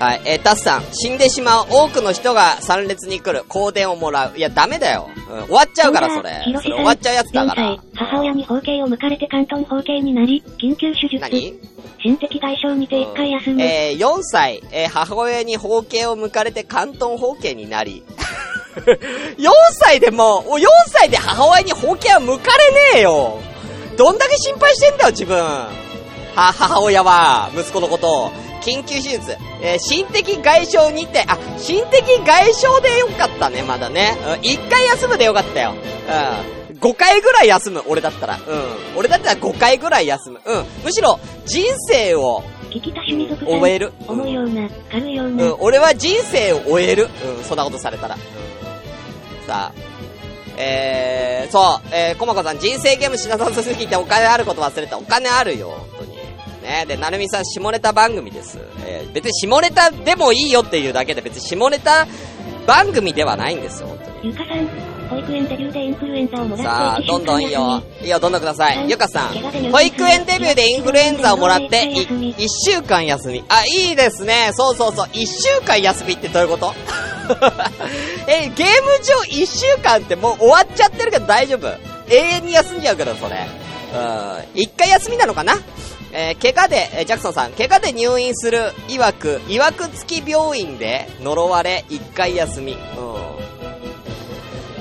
[0.00, 4.38] はい、えー、タスさん、死んでしまう多くの人が参列に来る、香典をもらう。
[4.38, 5.10] いや、ダメだよ。
[5.30, 6.40] うん、終わっちゃうから、それ。
[6.42, 7.76] それ終わっちゃうやつだから4。
[7.76, 11.18] 歳、母親に包茎を剥かれて関東包茎になり、緊急手術。
[11.20, 11.54] 何？
[12.02, 13.62] 心的外傷にて一回休む。
[13.62, 18.02] えー、4歳、えー、母親に包茎を剥かれて関東包茎になり。
[19.36, 23.38] 4歳でもう、お4歳で母親に包茎は剥かれねえよ。
[23.98, 25.36] どんだけ心配してんだよ、自分。
[25.36, 25.68] は、
[26.34, 28.49] 母親は、息子のことを。
[28.60, 29.36] 緊急手術。
[29.62, 34.16] えー、心的外傷にて、あ、心的外傷でよかったね、まだね。
[34.22, 35.74] うん、1回休むでよかったよ。
[36.68, 36.78] うん。
[36.78, 38.36] 5回ぐらい休む、俺だったら。
[38.36, 38.42] うん。
[38.96, 40.40] 俺だったら5回ぐらい休む。
[40.44, 40.64] うん。
[40.84, 42.42] むしろ、人生を。
[43.44, 45.44] 終える思うような、軽いよううな。
[45.44, 47.08] ん、俺は人生を終える。
[47.38, 48.14] うん、そんなことされたら。
[48.14, 49.90] うん、さあ、
[50.56, 54.98] えー、そう、えー、コマコさん、人生ゲームしなさすぎてお金あること忘れた。
[54.98, 55.74] お金あるよ。
[56.70, 58.58] ね、で、なるみさん、下ネタ番組です。
[58.86, 62.06] えー、別に下ネタでもいいよっていうだけで、別に下ネタ
[62.66, 64.28] 番組ではないんですよ、本当に。
[64.28, 64.68] ゆかさん、
[65.08, 67.82] 保育園デビューでインフルエンザをもらってさあ、1どんどんいいよ。
[68.02, 68.88] いいよ、どんどんください。
[68.88, 69.28] ゆかさん、
[69.72, 73.44] 保育園デビューでインフルエンザをもらって、い一週間休み。
[73.48, 74.50] あ、いいですね。
[74.54, 75.08] そうそうそう。
[75.12, 76.72] 一週間休みってどういうこと？
[78.28, 78.70] え、ゲーム
[79.02, 81.68] 上一週間ってもう終わっちゃってるけど大丈夫？
[82.12, 83.36] 永遠に休んじゃうけど、それ。
[83.94, 84.60] うん。
[84.60, 85.54] 一回休みなのかな？
[86.12, 92.72] えー怪我で、えージャクソンさん、怪我で入院する、曰く、曰く付き病院で呪われ、一回休み。
[92.72, 92.78] うん。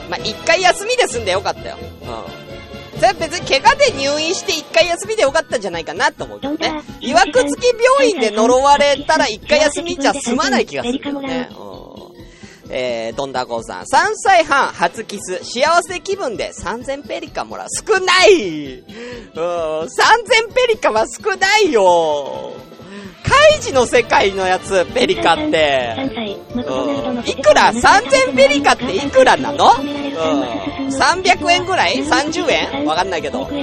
[0.10, 1.78] まあ、一回休みで済んでよかったよ。
[2.02, 2.40] うん。
[3.00, 6.82] それは別に怪我で入院して一回休みでよかったんじゃないかなと思うけどね。
[7.00, 7.68] いわくつき
[8.00, 11.50] 病院で呪われたら一回休みじゃ済まない気がするけどね。
[11.52, 12.09] うん。
[12.70, 13.84] えー、ドンダゴーさん。
[13.84, 17.68] 3歳半、初キス、幸せ気分で3000ペリカもらう。
[17.70, 18.86] 少ないうん、
[19.36, 22.54] 3000ペリカは少ないよ
[23.24, 25.96] カイジの世界のやつ、ペリカって。
[25.98, 29.72] 3歳、マクドナルドのいくら ?3000 ペリカっていくらなの？
[29.80, 29.88] うん。
[30.88, 32.86] 300円ぐらい ?30 円？
[32.86, 33.56] わかんないけどえ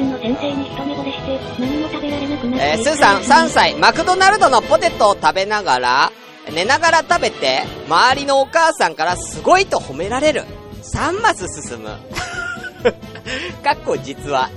[2.79, 6.13] ー、スーさん3歳、マクドナルドのポテトを食べながら、
[6.53, 10.45] 寝ながら食べて、周りのお母さんからすごいと褒められる。
[10.83, 11.91] 3マス進む。
[13.63, 14.51] かっこ実は。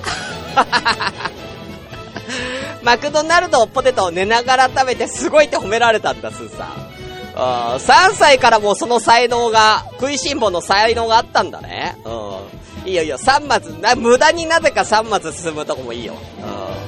[2.84, 6.90] マクドナルドポテトを寝ながら食べてすごいって褒められたんだ、スーさん。
[7.36, 11.98] あ3歳からもその才能が、食いしん坊の才能があったんだね。
[12.06, 12.90] うん。
[12.90, 16.14] いいよいいよ、3マス、な、無駄になぜか3マス進むとこもいいよ。
[16.14, 16.79] うん。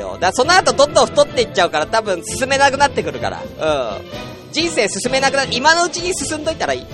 [0.00, 0.14] よ。
[0.14, 3.42] だからその後どんどん太っていっちゃうから多分進めなくなってくるから。
[3.42, 4.52] うん。
[4.52, 6.80] 人生進めなくな、今のうちに進んどいたらいい。
[6.82, 6.86] うん。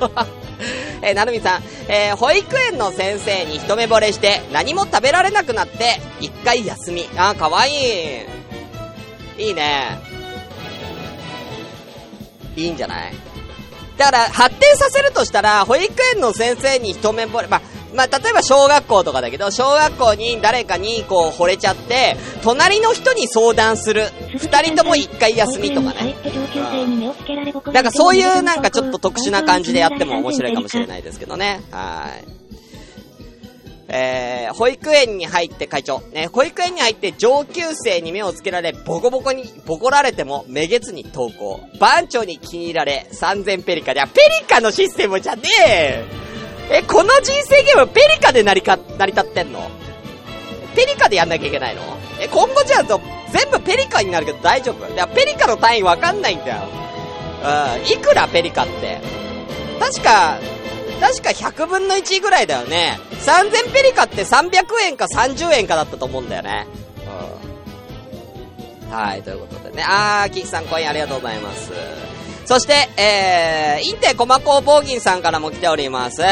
[1.02, 7.08] えーなるみさん、えー保育園の先生に一目惚れして、何も食べられなくなって、一回休み。
[7.16, 7.70] あー、かわい
[9.38, 9.44] い。
[9.46, 9.98] いいね。
[12.56, 13.14] いいんじゃない？
[13.96, 17.60] だから、発展させるとしたら、保育園の先生に一目惚れ、まあ、
[17.94, 24.04] まあ、例えば小学校とかだけど、小学校に誰かにこう惚れちゃって、隣の人に相談する。
[24.38, 26.14] 二人とも一回休みとかね。
[27.72, 31.60] なんかそういうなんかちょっと特殊な感じでやっても面白いかもしれないですけどね。
[31.70, 32.38] はい。
[33.90, 41.60] えー、保育園に入って会長、ね、保育園に入って上級生に目をつけられ、ボコボコに、ボコられても、めげずに登校。
[41.80, 46.27] 番長に気に入られ、3000ペリカで、あ、ペリカのシステムじゃねえ
[46.70, 49.70] え、この人生ゲームペリカで成りか、成り立ってんの？
[50.76, 51.82] ペリカでやんなきゃいけないの？
[52.20, 53.00] え、今後じゃあと、
[53.32, 54.86] 全部ペリカになるけど大丈夫？
[54.92, 56.62] いや、ペリカの単位わかんないんだよ。
[57.40, 59.00] うん、いくらペリカって？
[59.80, 60.38] 確か、
[61.00, 62.98] 確か100分の1ぐらいだよね。
[63.12, 64.50] 3000ペリカって300
[64.86, 66.66] 円か30円かだったと思うんだよね。
[68.82, 68.90] うん。
[68.90, 69.84] はい、ということでね。
[69.86, 71.72] あー、キキさんコインありがとうございます。
[72.46, 76.22] そして、えー、インテコマコボーギンさんからも来ております。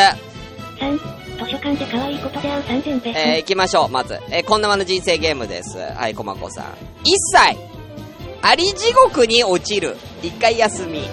[0.79, 0.99] 3、
[1.39, 4.19] 図書館で可愛いことで会う3000ペえー、行きましょう、まず。
[4.31, 5.79] えー、こんなまの人生ゲームです。
[5.79, 6.65] はい、コマコさん。
[6.65, 6.69] 1
[7.33, 7.57] 歳。
[8.43, 9.97] あり地獄に落ちる。
[10.23, 11.01] 一回休み。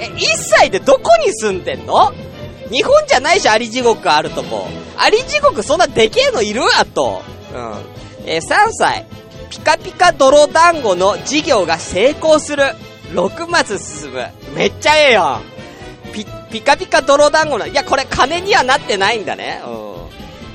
[0.00, 2.12] え、1歳でどこに住んでんの？
[2.70, 4.66] 日本じゃないし、アリ地獄あるとこ。
[4.96, 7.22] アリ地獄そんなでけえのいるあと。
[7.54, 7.74] うん。
[8.26, 9.06] えー3歳。
[9.50, 12.64] ピカピカ泥団子の事業が成功する。
[13.12, 14.24] 6マス進む。
[14.54, 15.42] めっちゃええやん。
[16.12, 19.60] ピ、ピカピカ泥団子の、いや、これ金にはなってないんだね。
[19.66, 19.80] うん。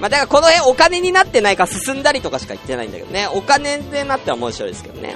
[0.01, 3.27] まあ、だからこの辺お金になってないか進んだりとかしか言ってないんだけどね。
[3.27, 5.15] お金でなっては面白いですけどね。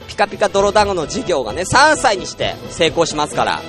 [0.00, 0.06] うん。
[0.08, 3.60] ピカピカ泥団子の事業がね、3歳にして成功しますから。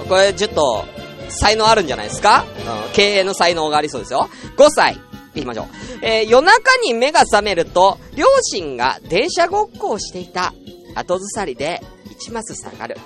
[0.00, 0.08] うん。
[0.08, 0.84] これちょっと、
[1.30, 2.46] 才能あるんじゃないですか？
[2.86, 2.92] うん。
[2.94, 4.30] 経営の才能がありそうですよ。
[4.56, 4.96] 5歳。
[5.34, 5.66] 行きましょう。
[6.00, 10.54] えー夜中に目が覚めると、両親が電車ごっこをしていた。
[10.94, 11.82] 後ずさりで、
[12.28, 12.96] 1マス下がる。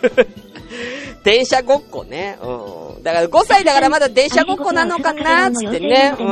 [1.24, 2.38] 電車ごっこね。
[2.42, 3.02] うん。
[3.02, 6.14] だから5歳だからまだ電車ごっこなのかなつってね。
[6.18, 6.26] うん。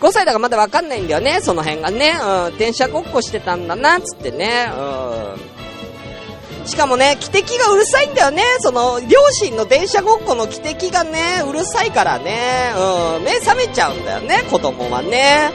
[0.00, 2.18] 5歳だからまだわかんないんだよね、その辺がね。
[2.20, 2.58] うん。
[2.58, 4.70] 電車ごっこしてたんだな、つってね。
[4.76, 6.68] うん。
[6.68, 8.42] しかもね、汽笛がうるさいんだよね。
[8.60, 12.72] その、両親の電車ごっこの汽笛がね、うるさいからね。
[12.76, 13.24] うん。
[13.24, 15.50] 目覚めちゃうんだよね、子供はね。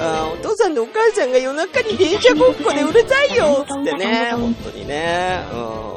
[0.00, 0.32] うん。
[0.34, 4.30] お父さんとお母さんが夜中に電車ごっこでうるさいよっ、つってね。
[4.32, 5.40] 本当にね。
[5.52, 5.91] うん。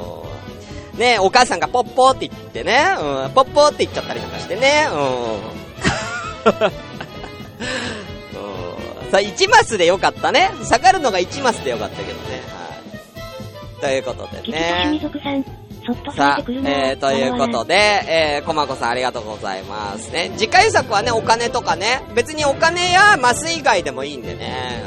[0.98, 2.96] ねお母さんがポッポーって言ってね。
[2.98, 3.32] うん。
[3.32, 4.88] ポッポーって言っちゃったりとかしてね。
[4.92, 5.00] うん。
[6.70, 6.96] うん
[9.12, 10.52] さあ、1マスでよかったね。
[10.64, 12.42] 下がるのが1マスでよかったけどね。
[12.48, 13.82] はい。
[13.82, 14.88] ということでね。
[14.92, 15.10] 水
[16.16, 20.32] さあえー、ということで、えー、コマコさんありがとうございますね。
[20.36, 24.84] 次回作はね、お金とかね、別にお金やマス以外でもいいんでね。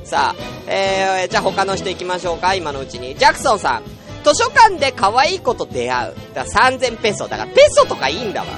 [0.00, 3.14] うん、さあ、えー、じゃあ他の人行きましょうか、今のうちに。
[3.14, 3.82] ジャクソンさん。
[4.26, 6.14] 図書館で可愛い子と出会う。
[6.34, 7.28] だから3000ペソ。
[7.28, 8.48] だからペソとかいいんだわ。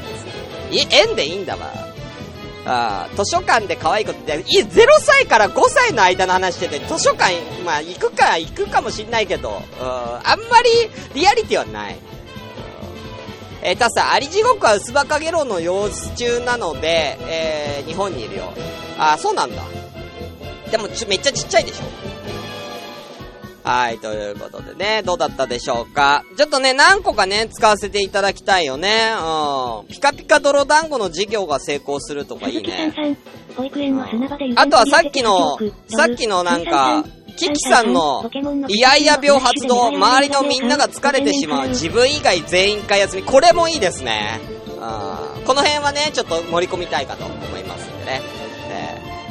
[0.71, 1.71] い円でいいんだわ。
[2.65, 7.35] あー図書館で可愛い子って、い0歳から5歳の間の話してて、図書館、
[7.67, 10.71] まあ行くか、行くかもしんないけど、うん、あんまり
[11.15, 11.99] リアリティはない。
[13.61, 18.55] えー、たださ、アリ地獄はウスバカゲロの様子中なので、えー、日本にいるよ。
[18.99, 19.63] あー、そうなんだ。
[20.71, 22.08] でもち、めっちゃちっちゃいでしょ
[23.69, 26.25] はい、ということでね、どうだったでしょうか？
[26.39, 29.11] ちょっとね、何個かね、使わせていただきたいよね。
[29.13, 29.89] うん。
[29.89, 32.95] ピカピカ泥団子の事業が成功するとかいいね。
[34.57, 35.59] あとはさっきの、
[35.89, 37.05] さっきのなんか、
[37.37, 38.25] キキさんの、
[38.69, 44.41] イヤイヤ病発動、周りのみんなが疲れてしまう、自分以外全員会休み、これもいいですね。
[44.81, 44.85] う
[45.35, 48.21] んこの辺はね、ちょっと盛り込みたいかと思いますんでね。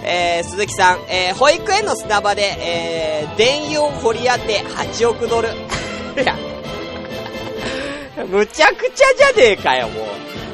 [0.03, 5.49] えー鈴木さん、えー保育園の砂場で、えー電油を掘り当て8億ドル。
[6.21, 6.35] いや、
[8.27, 10.05] むちゃくちゃじゃねえかよ、もう。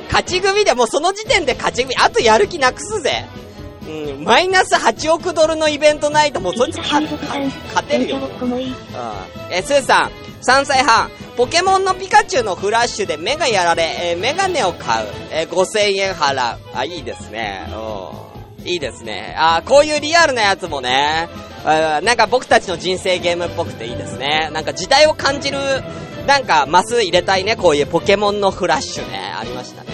[0.07, 3.25] 勝ち組で、もうその時点で勝ち組、あとやる気なくすぜ。
[3.87, 3.89] う
[4.21, 7.05] ん、マイナス8億ドルのイベントないともうそいつ、勝
[7.87, 8.17] てるよ。
[8.17, 8.67] ごっこもいい。
[8.67, 8.73] うん。
[9.49, 10.11] えー、スーさん、
[10.61, 11.09] 3歳半。
[11.35, 15.07] ポケモンのピカチュウのフラッシュで目がやられ、えーメガネを買う。
[15.31, 16.59] えー5000円払う。
[16.75, 17.65] あ、いいですね。
[17.69, 18.32] うん。
[18.65, 19.35] いいですね。
[19.37, 21.27] あーこういうリアルなやつもね、
[21.65, 24.49] なんか僕たちの人生ゲームっぽくていいですね。
[24.53, 25.57] なんか時代を感じる、
[26.27, 27.55] なんかマス入れたいね。
[27.55, 29.33] こういうポケモンのフラッシュね。
[29.37, 29.91] ありましたね。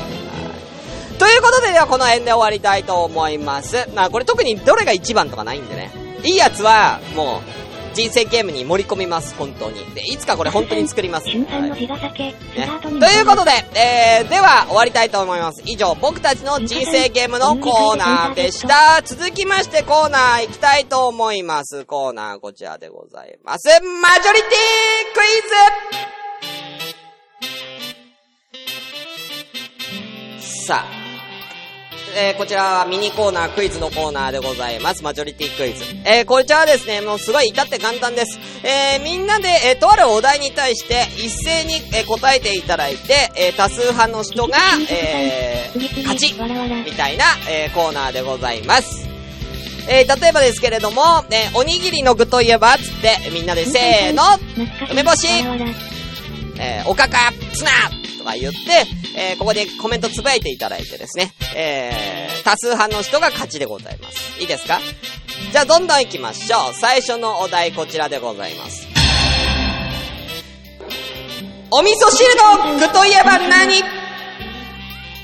[1.17, 3.89] ということで、ではこの辺で終わりたいと思います。
[3.93, 5.91] まあこれ特にどれが一番とかないんでね。
[6.23, 9.85] いいやつは、もう、人生ゲームに盛り込みます、本当に。
[9.93, 11.27] で、いつかこれ本当に作ります。
[11.27, 11.47] はいね。
[12.81, 15.61] ということで、えー、では終わりたいと思います。
[15.65, 19.01] 以上、僕たちの人生ゲームのコーナーでした。
[19.03, 21.85] 続きましてコーナー行きたいと思います。
[21.85, 23.67] コーナーこちらでございます。
[23.81, 24.49] マジョリティ
[25.13, 25.27] クイ
[30.51, 31.08] ズさあ、
[32.15, 35.03] えー、こちらはミニコーナー、クイズのコーナーでございます。
[35.03, 35.83] マジョリティクイズ。
[36.05, 38.39] えー、こちらはですね、もうすごい至って簡単です。
[38.63, 44.57] えー、みんなで、えー、とあるお題に対して、一斉に、えー、答えていただいて、えー、多数派の人が、
[44.89, 46.33] えー、勝ち。
[46.33, 49.07] みたいな、えー、コーナーでございます。
[49.87, 54.23] えー、例えばですけれども、ね、おにぎりの具といえば、つって、みんなでせーの、
[54.91, 55.27] 梅干し
[56.61, 57.98] えー、おかか、ツナ
[58.29, 58.59] か言って、
[59.17, 64.39] えー、ここでコメントつぶやいていただいてですね、えー、多数派の人が勝ちでございます。
[64.39, 64.79] いいですか？
[65.51, 66.73] じゃあ、どんどん行きましょう。
[66.73, 68.87] 最初のお題、こちらでございます。
[71.71, 72.27] お味噌汁
[72.73, 73.83] の具といえば何？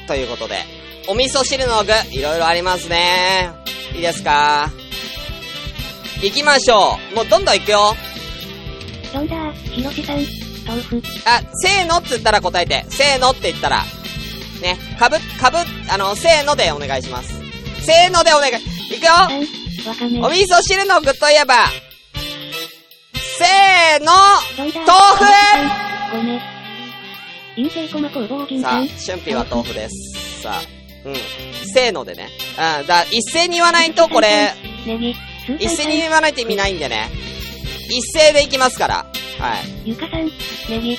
[0.08, 0.58] ということで、
[1.08, 3.50] お味噌汁の具、いろいろありますね。
[3.94, 4.72] いいですか？
[6.22, 7.16] 行きましょう。
[7.16, 7.96] もうどんどん行くよ。
[9.14, 10.20] ロンダー、ひろしさん、
[10.66, 11.02] 豆腐。
[11.26, 12.86] あ、せーのって言ったら答えて。
[12.90, 13.84] せーのって言ったら。
[14.62, 14.78] ね。
[14.98, 15.58] かぶ、かぶ、
[15.90, 17.34] あの、せーのでお願いします。
[17.82, 18.54] せーのでお願い。
[18.54, 19.40] いくよさん、
[19.88, 20.22] わかめ。
[20.22, 21.68] お味噌汁の具といえば。
[23.38, 24.12] せーの
[24.58, 24.80] 豆腐
[28.62, 28.84] さあ。
[29.06, 30.42] 春辟は豆腐です。
[30.42, 30.62] さあ、
[31.06, 31.16] うん。
[31.74, 32.30] せーのでね。
[32.80, 34.54] うん、だ、一斉に言わないとこれ、
[35.60, 35.70] 一。
[35.70, 37.10] 斉に言わないと意味ないんでね。
[37.90, 39.06] 一斉でいきますから。
[39.40, 39.90] はい。
[39.90, 40.26] ゆかさん。
[40.70, 40.98] ネギ、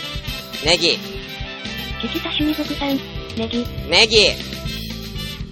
[0.64, 0.99] ネギ、
[2.03, 2.99] キキタ趣味族さん。
[3.37, 4.18] ネギ、ネギ。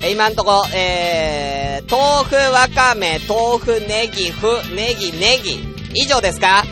[0.02, 5.58] え、今んとこ、えー、豆腐、わかめ、豆腐、ネギ、ふ、ネギ、ネギ。
[5.94, 6.64] 以上ですか？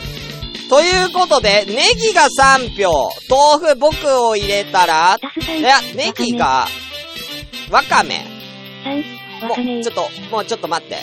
[0.69, 3.95] ということで、ネギが3票、豆腐僕
[4.27, 5.19] を入れたら。
[5.57, 6.67] いや、ネギが、
[7.71, 8.25] わかめ。
[9.41, 10.97] もう、ちょっと、もうちょっと待って。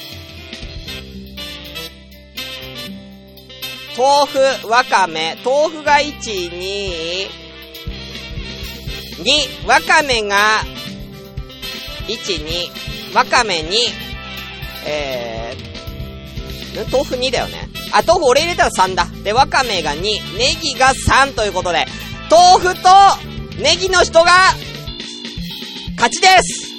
[4.01, 7.28] 豆腐、わかめ、豆腐が1、2、
[9.22, 10.62] 2、わかめが、
[12.09, 13.68] 1、2、わかめ2、
[14.86, 17.68] えー、豆腐2だよね。
[17.92, 19.07] あ、豆腐俺入れたら3だ。
[19.22, 21.84] で、わかめが2、ネギが3ということで、
[22.30, 22.88] 豆腐と
[23.62, 24.30] ネギの人が、
[25.96, 26.70] 勝ちです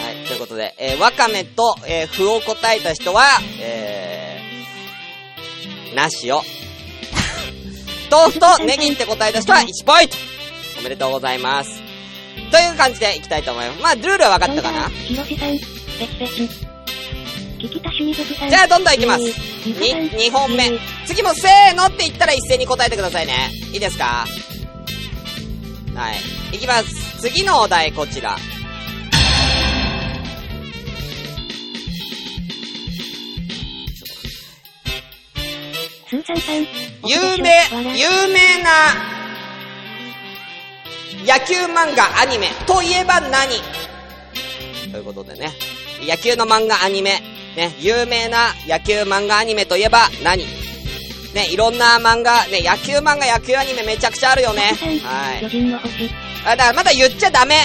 [0.00, 3.24] はい、ということで、えー、わかめと、えー、ふを答えた人は、
[3.60, 4.11] えー、
[5.94, 6.42] なしを。
[8.10, 10.16] 豆腐とネギって答えた人は1ポイント
[10.80, 11.80] おめでとうございます。
[12.50, 13.82] という感じでいきたいと思います。
[13.82, 14.90] まあ、ルールは分かったかな？
[18.50, 19.22] じゃあ、どんどんいきます。
[19.22, 19.30] に、
[20.10, 20.78] 2本目えー。
[21.06, 23.50] 次もせーのって言ったら一斉に答えてくださいね。
[23.72, 24.26] いいですか？
[25.94, 26.12] は
[26.52, 26.56] い。
[26.56, 27.20] いきます。
[27.20, 28.36] 次のお題こちら。
[36.12, 36.18] 有
[37.38, 37.50] 名、
[37.96, 38.70] 有名な
[41.24, 43.48] 野球漫画アニメといえば何？
[44.92, 45.52] ということでね。
[46.06, 47.22] 野球の漫画アニメ。
[47.56, 50.44] ね、有名な野球漫画アニメといえば何？
[51.34, 54.74] ね、いろんな漫画、ね、野球漫画、野球アニメめちゃくちゃあるよね。。
[55.02, 55.46] はい。
[56.44, 57.56] あ、だからまだ言っちゃダメ。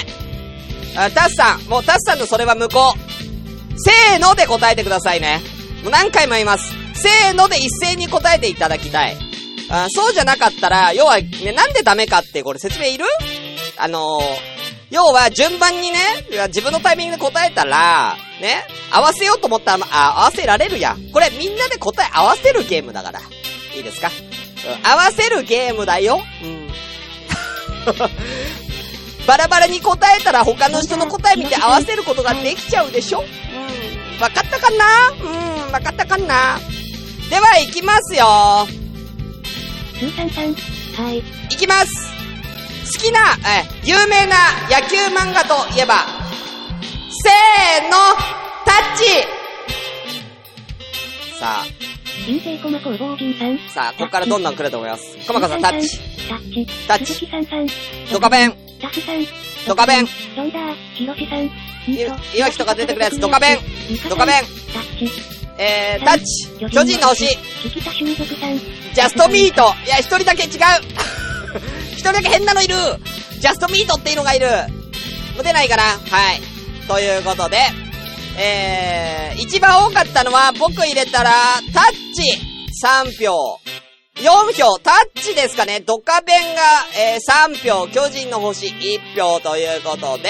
[0.95, 2.93] あ、タスさん、もうタスさんのそれは無効。
[3.75, 5.41] せーので答えてくださいね。
[5.83, 6.86] もう何回も言います。
[6.97, 9.17] せーので一斉に答えていただきたい。
[9.69, 13.05] あそうじゃなかったら、要は、ね、なんでダメかってこれ説明いる？
[13.77, 14.23] あのー、
[14.89, 15.99] 要は順番にね、
[16.47, 21.11] 自分のタイミングで答えたら、ね、合わせようと思ったら、あ、合わせられるやん。
[21.11, 23.19] これみんなで答え合わせるゲームだから。
[23.75, 26.21] いいですか、うん合わせるゲームだよ。
[26.43, 26.67] うん。
[29.27, 33.19] バラバラに答えたら他の人の答え見て合わせることができちゃうでしょ？
[33.19, 34.21] うん。
[34.21, 34.85] わかったかな？
[35.65, 36.59] うん、わかったかな？
[37.29, 38.25] では、行きますよ。
[38.25, 38.67] は
[41.11, 41.21] い。
[41.51, 42.17] 行きます。
[42.93, 44.35] 好きな、え、有名な
[44.69, 46.05] 野球漫画といえば、
[47.11, 47.97] せーの、
[48.65, 49.03] タッチ。
[51.39, 51.63] さ
[52.25, 53.55] 陰性コマ工房銀さん。
[53.55, 55.17] あ、さあ、ここからどんどん来ると思います。
[55.27, 55.99] コマコさん、タッチ。
[56.27, 56.87] タッチ。
[56.87, 57.13] タッチ。
[57.13, 57.67] 鈴木さんさん。
[58.11, 58.53] ドカベン。
[58.81, 59.25] タスさん。
[59.67, 60.07] ドカベン。
[60.35, 61.39] ロンダー、ひろしさん。
[61.43, 61.49] んい
[61.97, 63.57] と岩城とか出てくるやつドカベン。
[64.09, 64.43] ドカベン。
[64.73, 65.36] タッチ。
[65.57, 66.47] えー、タッチ。
[66.69, 67.25] 巨人の星。
[67.25, 69.73] ジャストミート。
[69.85, 70.49] いや、一人だけ違う。
[71.93, 72.75] 一人だけ変なのいる。
[73.39, 74.47] ジャストミートっていうのがいる。
[75.35, 76.41] もう出ないかなはい。
[76.87, 77.57] ということで、
[78.37, 81.31] えー、一番多かったのは僕入れたら、
[81.73, 81.85] タッ
[82.15, 82.39] チ
[82.83, 83.59] 3票。
[84.21, 85.79] 4票、タッチですかね。
[85.79, 86.61] ドカベンが、
[86.97, 90.29] えー、3票、巨人の星1票ということで、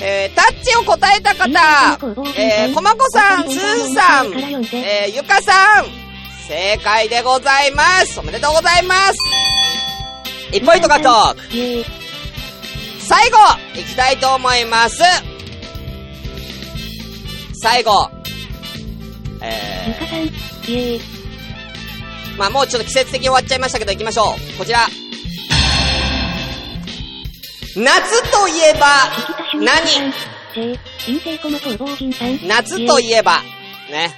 [0.00, 1.48] えー、タッチを答えた方、
[2.36, 4.26] えー、コマコさん、スーさん、
[4.72, 5.86] えー、ゆかさん、
[6.46, 8.20] 正解でございます。
[8.20, 9.18] おめでとうございます。
[10.52, 11.36] 1ポイント獲得。
[13.00, 13.38] 最後、
[13.74, 15.02] いきたいと思います。
[17.54, 18.08] 最後。
[19.42, 19.96] え。
[20.98, 21.15] ー、
[22.38, 24.58] まあもうちょっと季節的に終わっちゃいましたけど行きましょう。
[24.58, 24.80] こちら。
[27.76, 28.86] 夏といえば
[29.54, 30.12] 何？
[32.46, 33.42] 夏といえば、
[33.90, 34.14] ね。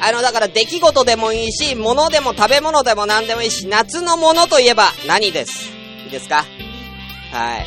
[0.00, 5.70] あの、だから出来事でもいいし、物でも食べ物でも何でもいいし、夏のものといえば何です？
[6.04, 6.46] いいですか？
[7.32, 7.66] はい。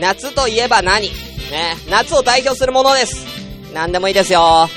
[0.00, 1.08] 夏といえば何？
[1.08, 1.76] ね。
[1.88, 3.24] 夏を代表するものです。
[3.72, 4.68] 何でもいいですよ。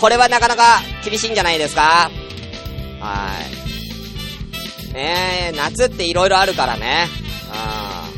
[0.00, 2.08] これはなかなか厳しいんじゃないですか？
[3.00, 3.57] はい。
[4.92, 7.06] ねえ、夏って色々あるからね。
[7.52, 8.08] あ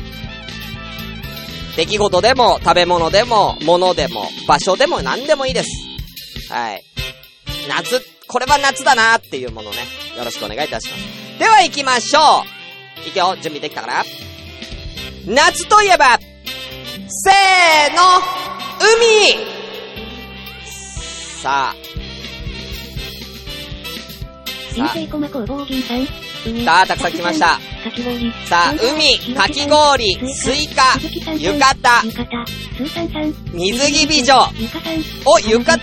[1.73, 5.69] ー出来事でも、食べ物でも、物でも、場所でも何でもいいです。
[6.51, 6.83] はい。
[7.69, 9.77] 夏、これは夏だなーっていうものね。
[10.17, 11.39] よろしくお願いいたします。
[11.39, 12.43] では行きましょ
[13.05, 14.03] ういくよ、準備できたかな？
[15.25, 16.19] 夏といえば、
[17.07, 18.01] せーの、
[18.79, 19.37] 海
[21.41, 21.75] さあ。
[24.73, 26.07] さ陰性コマ工房銀さん。
[26.45, 27.59] 海さあ、たくさん来ました。。
[28.45, 30.97] さあ、海、かき氷、スイカ、
[31.37, 31.71] 浴衣。
[33.53, 34.33] 水着美女。
[35.25, 35.81] お、浴衣、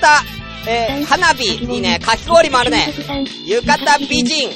[0.66, 2.92] えー、花火、いいね、かき氷もあるね。
[3.46, 4.50] 浴衣美人。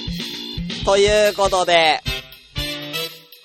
[0.85, 2.03] ということで、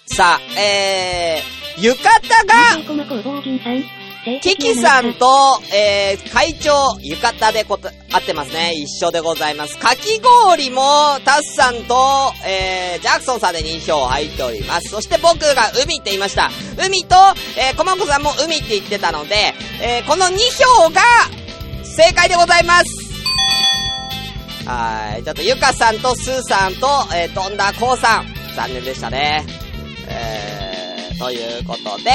[0.05, 2.11] さあ、えー、浴衣
[2.47, 3.96] が。
[4.41, 5.25] キキさんと、
[5.73, 8.73] えー、会長、浴衣でこと、合ってますね。
[8.73, 9.77] 一緒でございます。
[9.77, 10.81] かき氷も、
[11.23, 14.89] タスさんと、えー、ジャクソンさんで2票入っております。
[14.89, 16.51] そして僕が海って言いました。
[16.77, 17.15] 海と、
[17.57, 20.37] えー、コマコさんも海って言ってたので、えー、この2
[20.83, 21.01] 票が、
[21.95, 22.85] 正解でございます。
[24.67, 25.23] はい。
[25.23, 28.25] ちょっとゆかさんとスーさんと、えー、どんだこうさん。
[28.57, 29.45] 残念でしたね。
[30.09, 32.11] えー、ということで、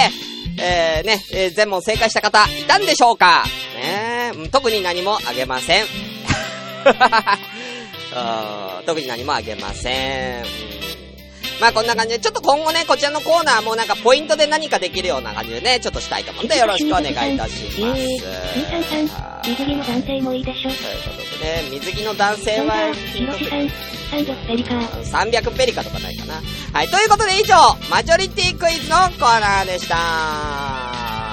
[0.59, 3.45] えー、ね、えー、全問正解した方、いたんでしょうか？
[3.77, 5.81] ね特に何もあげませ。
[5.81, 5.85] ん
[8.87, 10.45] 特に何もあげません。
[11.63, 18.03] うんまあこんな感じで、ちょっと今後ね、こちらのコーナーもなんかポイントで何かできるような感じでね、ちょっとしたいと思うんでよろしくお願いいたします。
[19.45, 20.63] 水着の男性もいいでしょ。
[20.63, 23.69] ということでね、水着の男性は、ひろしさん。
[24.13, 25.05] 300ペリカー。
[25.05, 26.35] 300ペリカとかないかな。
[26.73, 27.55] はい、ということで以上、
[27.89, 31.32] マジョリティクイズのコーナーでした。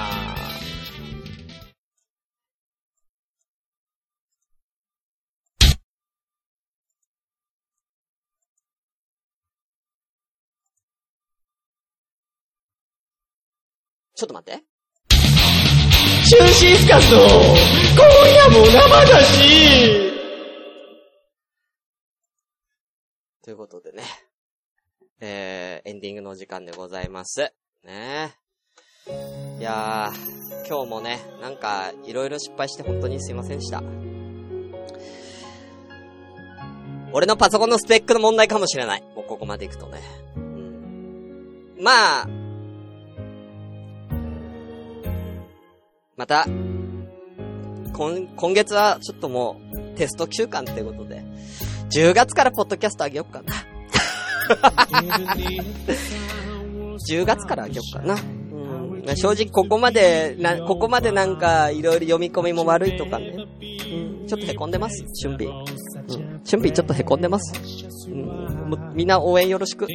[14.20, 14.62] ちょっと待って。
[16.28, 17.26] シュンシスカスの今
[18.28, 20.12] 夜も生だし
[23.42, 24.02] ということでね。
[25.22, 27.54] えー、エンディングの時間でございます。
[27.82, 28.34] ね
[29.58, 33.82] いやー、今日もね、なんか、いろいろ失敗して本当にすいませんでした。
[37.14, 39.02] 俺のパソコンのスペックの問題かもしれない。
[39.16, 40.02] もうここまで行くとね。
[40.36, 41.76] うん。
[41.80, 42.39] まあ、
[46.20, 46.44] また、
[47.94, 51.24] 今、今月はちょっともう、テスト休館ってことで、
[51.96, 53.54] 10月からポッドキャストあげようかな。
[57.08, 58.16] 10月からあげようかな。
[58.16, 58.20] うん。
[59.16, 63.30] 正直ここまで、な、ここまでなんか、いろいろ読み込みも悪いとかね。
[63.30, 63.32] う
[64.24, 64.26] ん。
[64.26, 65.02] ちょっと凹んでます。
[65.22, 65.46] 春日。
[65.46, 65.64] うん。
[66.44, 67.54] 春日ちょっと凹んでます。
[68.10, 68.92] うん。
[68.94, 69.84] みんな応援よろしく。
[69.84, 69.90] うん。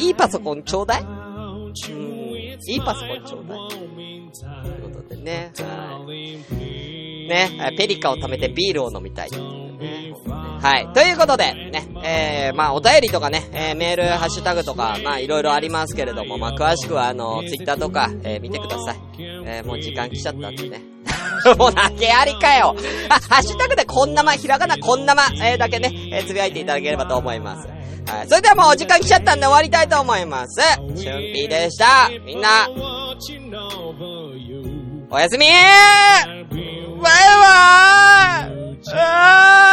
[0.00, 1.72] いいパソコンちょうだいうん。
[2.68, 3.58] いいパソコンちょうだい。
[5.08, 5.52] ということでね。
[5.58, 7.28] はい。
[7.28, 9.30] ね、ペリカを貯めてビールを飲みたい。
[9.30, 10.14] ね
[10.60, 10.92] はい。
[10.94, 18.96] ということで、ね、えー、まあ、お便りとかね、えー、メール、ハッシュタグとか、まあ、いろいろありますけれども、まあ、詳しくは、あの、ツイッターとか、えー、見てください。
[19.18, 20.80] えー、もう時間来ちゃったんでね。
[21.58, 22.74] もう投げやりかよ
[23.08, 27.68] あ、ハッシュタグでこんなま、ひらがなこんなま、えー、だけね、えー、つぶやいていただければと思います。
[28.10, 28.28] はい。
[28.28, 30.60] それではもうお時間来ちゃったんで終わりたいと思います。
[30.60, 32.08] しゅんぴーでした。
[32.24, 32.68] みんな、
[35.08, 35.48] おやすみー。
[35.48, 35.54] バ
[36.48, 38.78] イバーイ。
[38.92, 39.65] あー。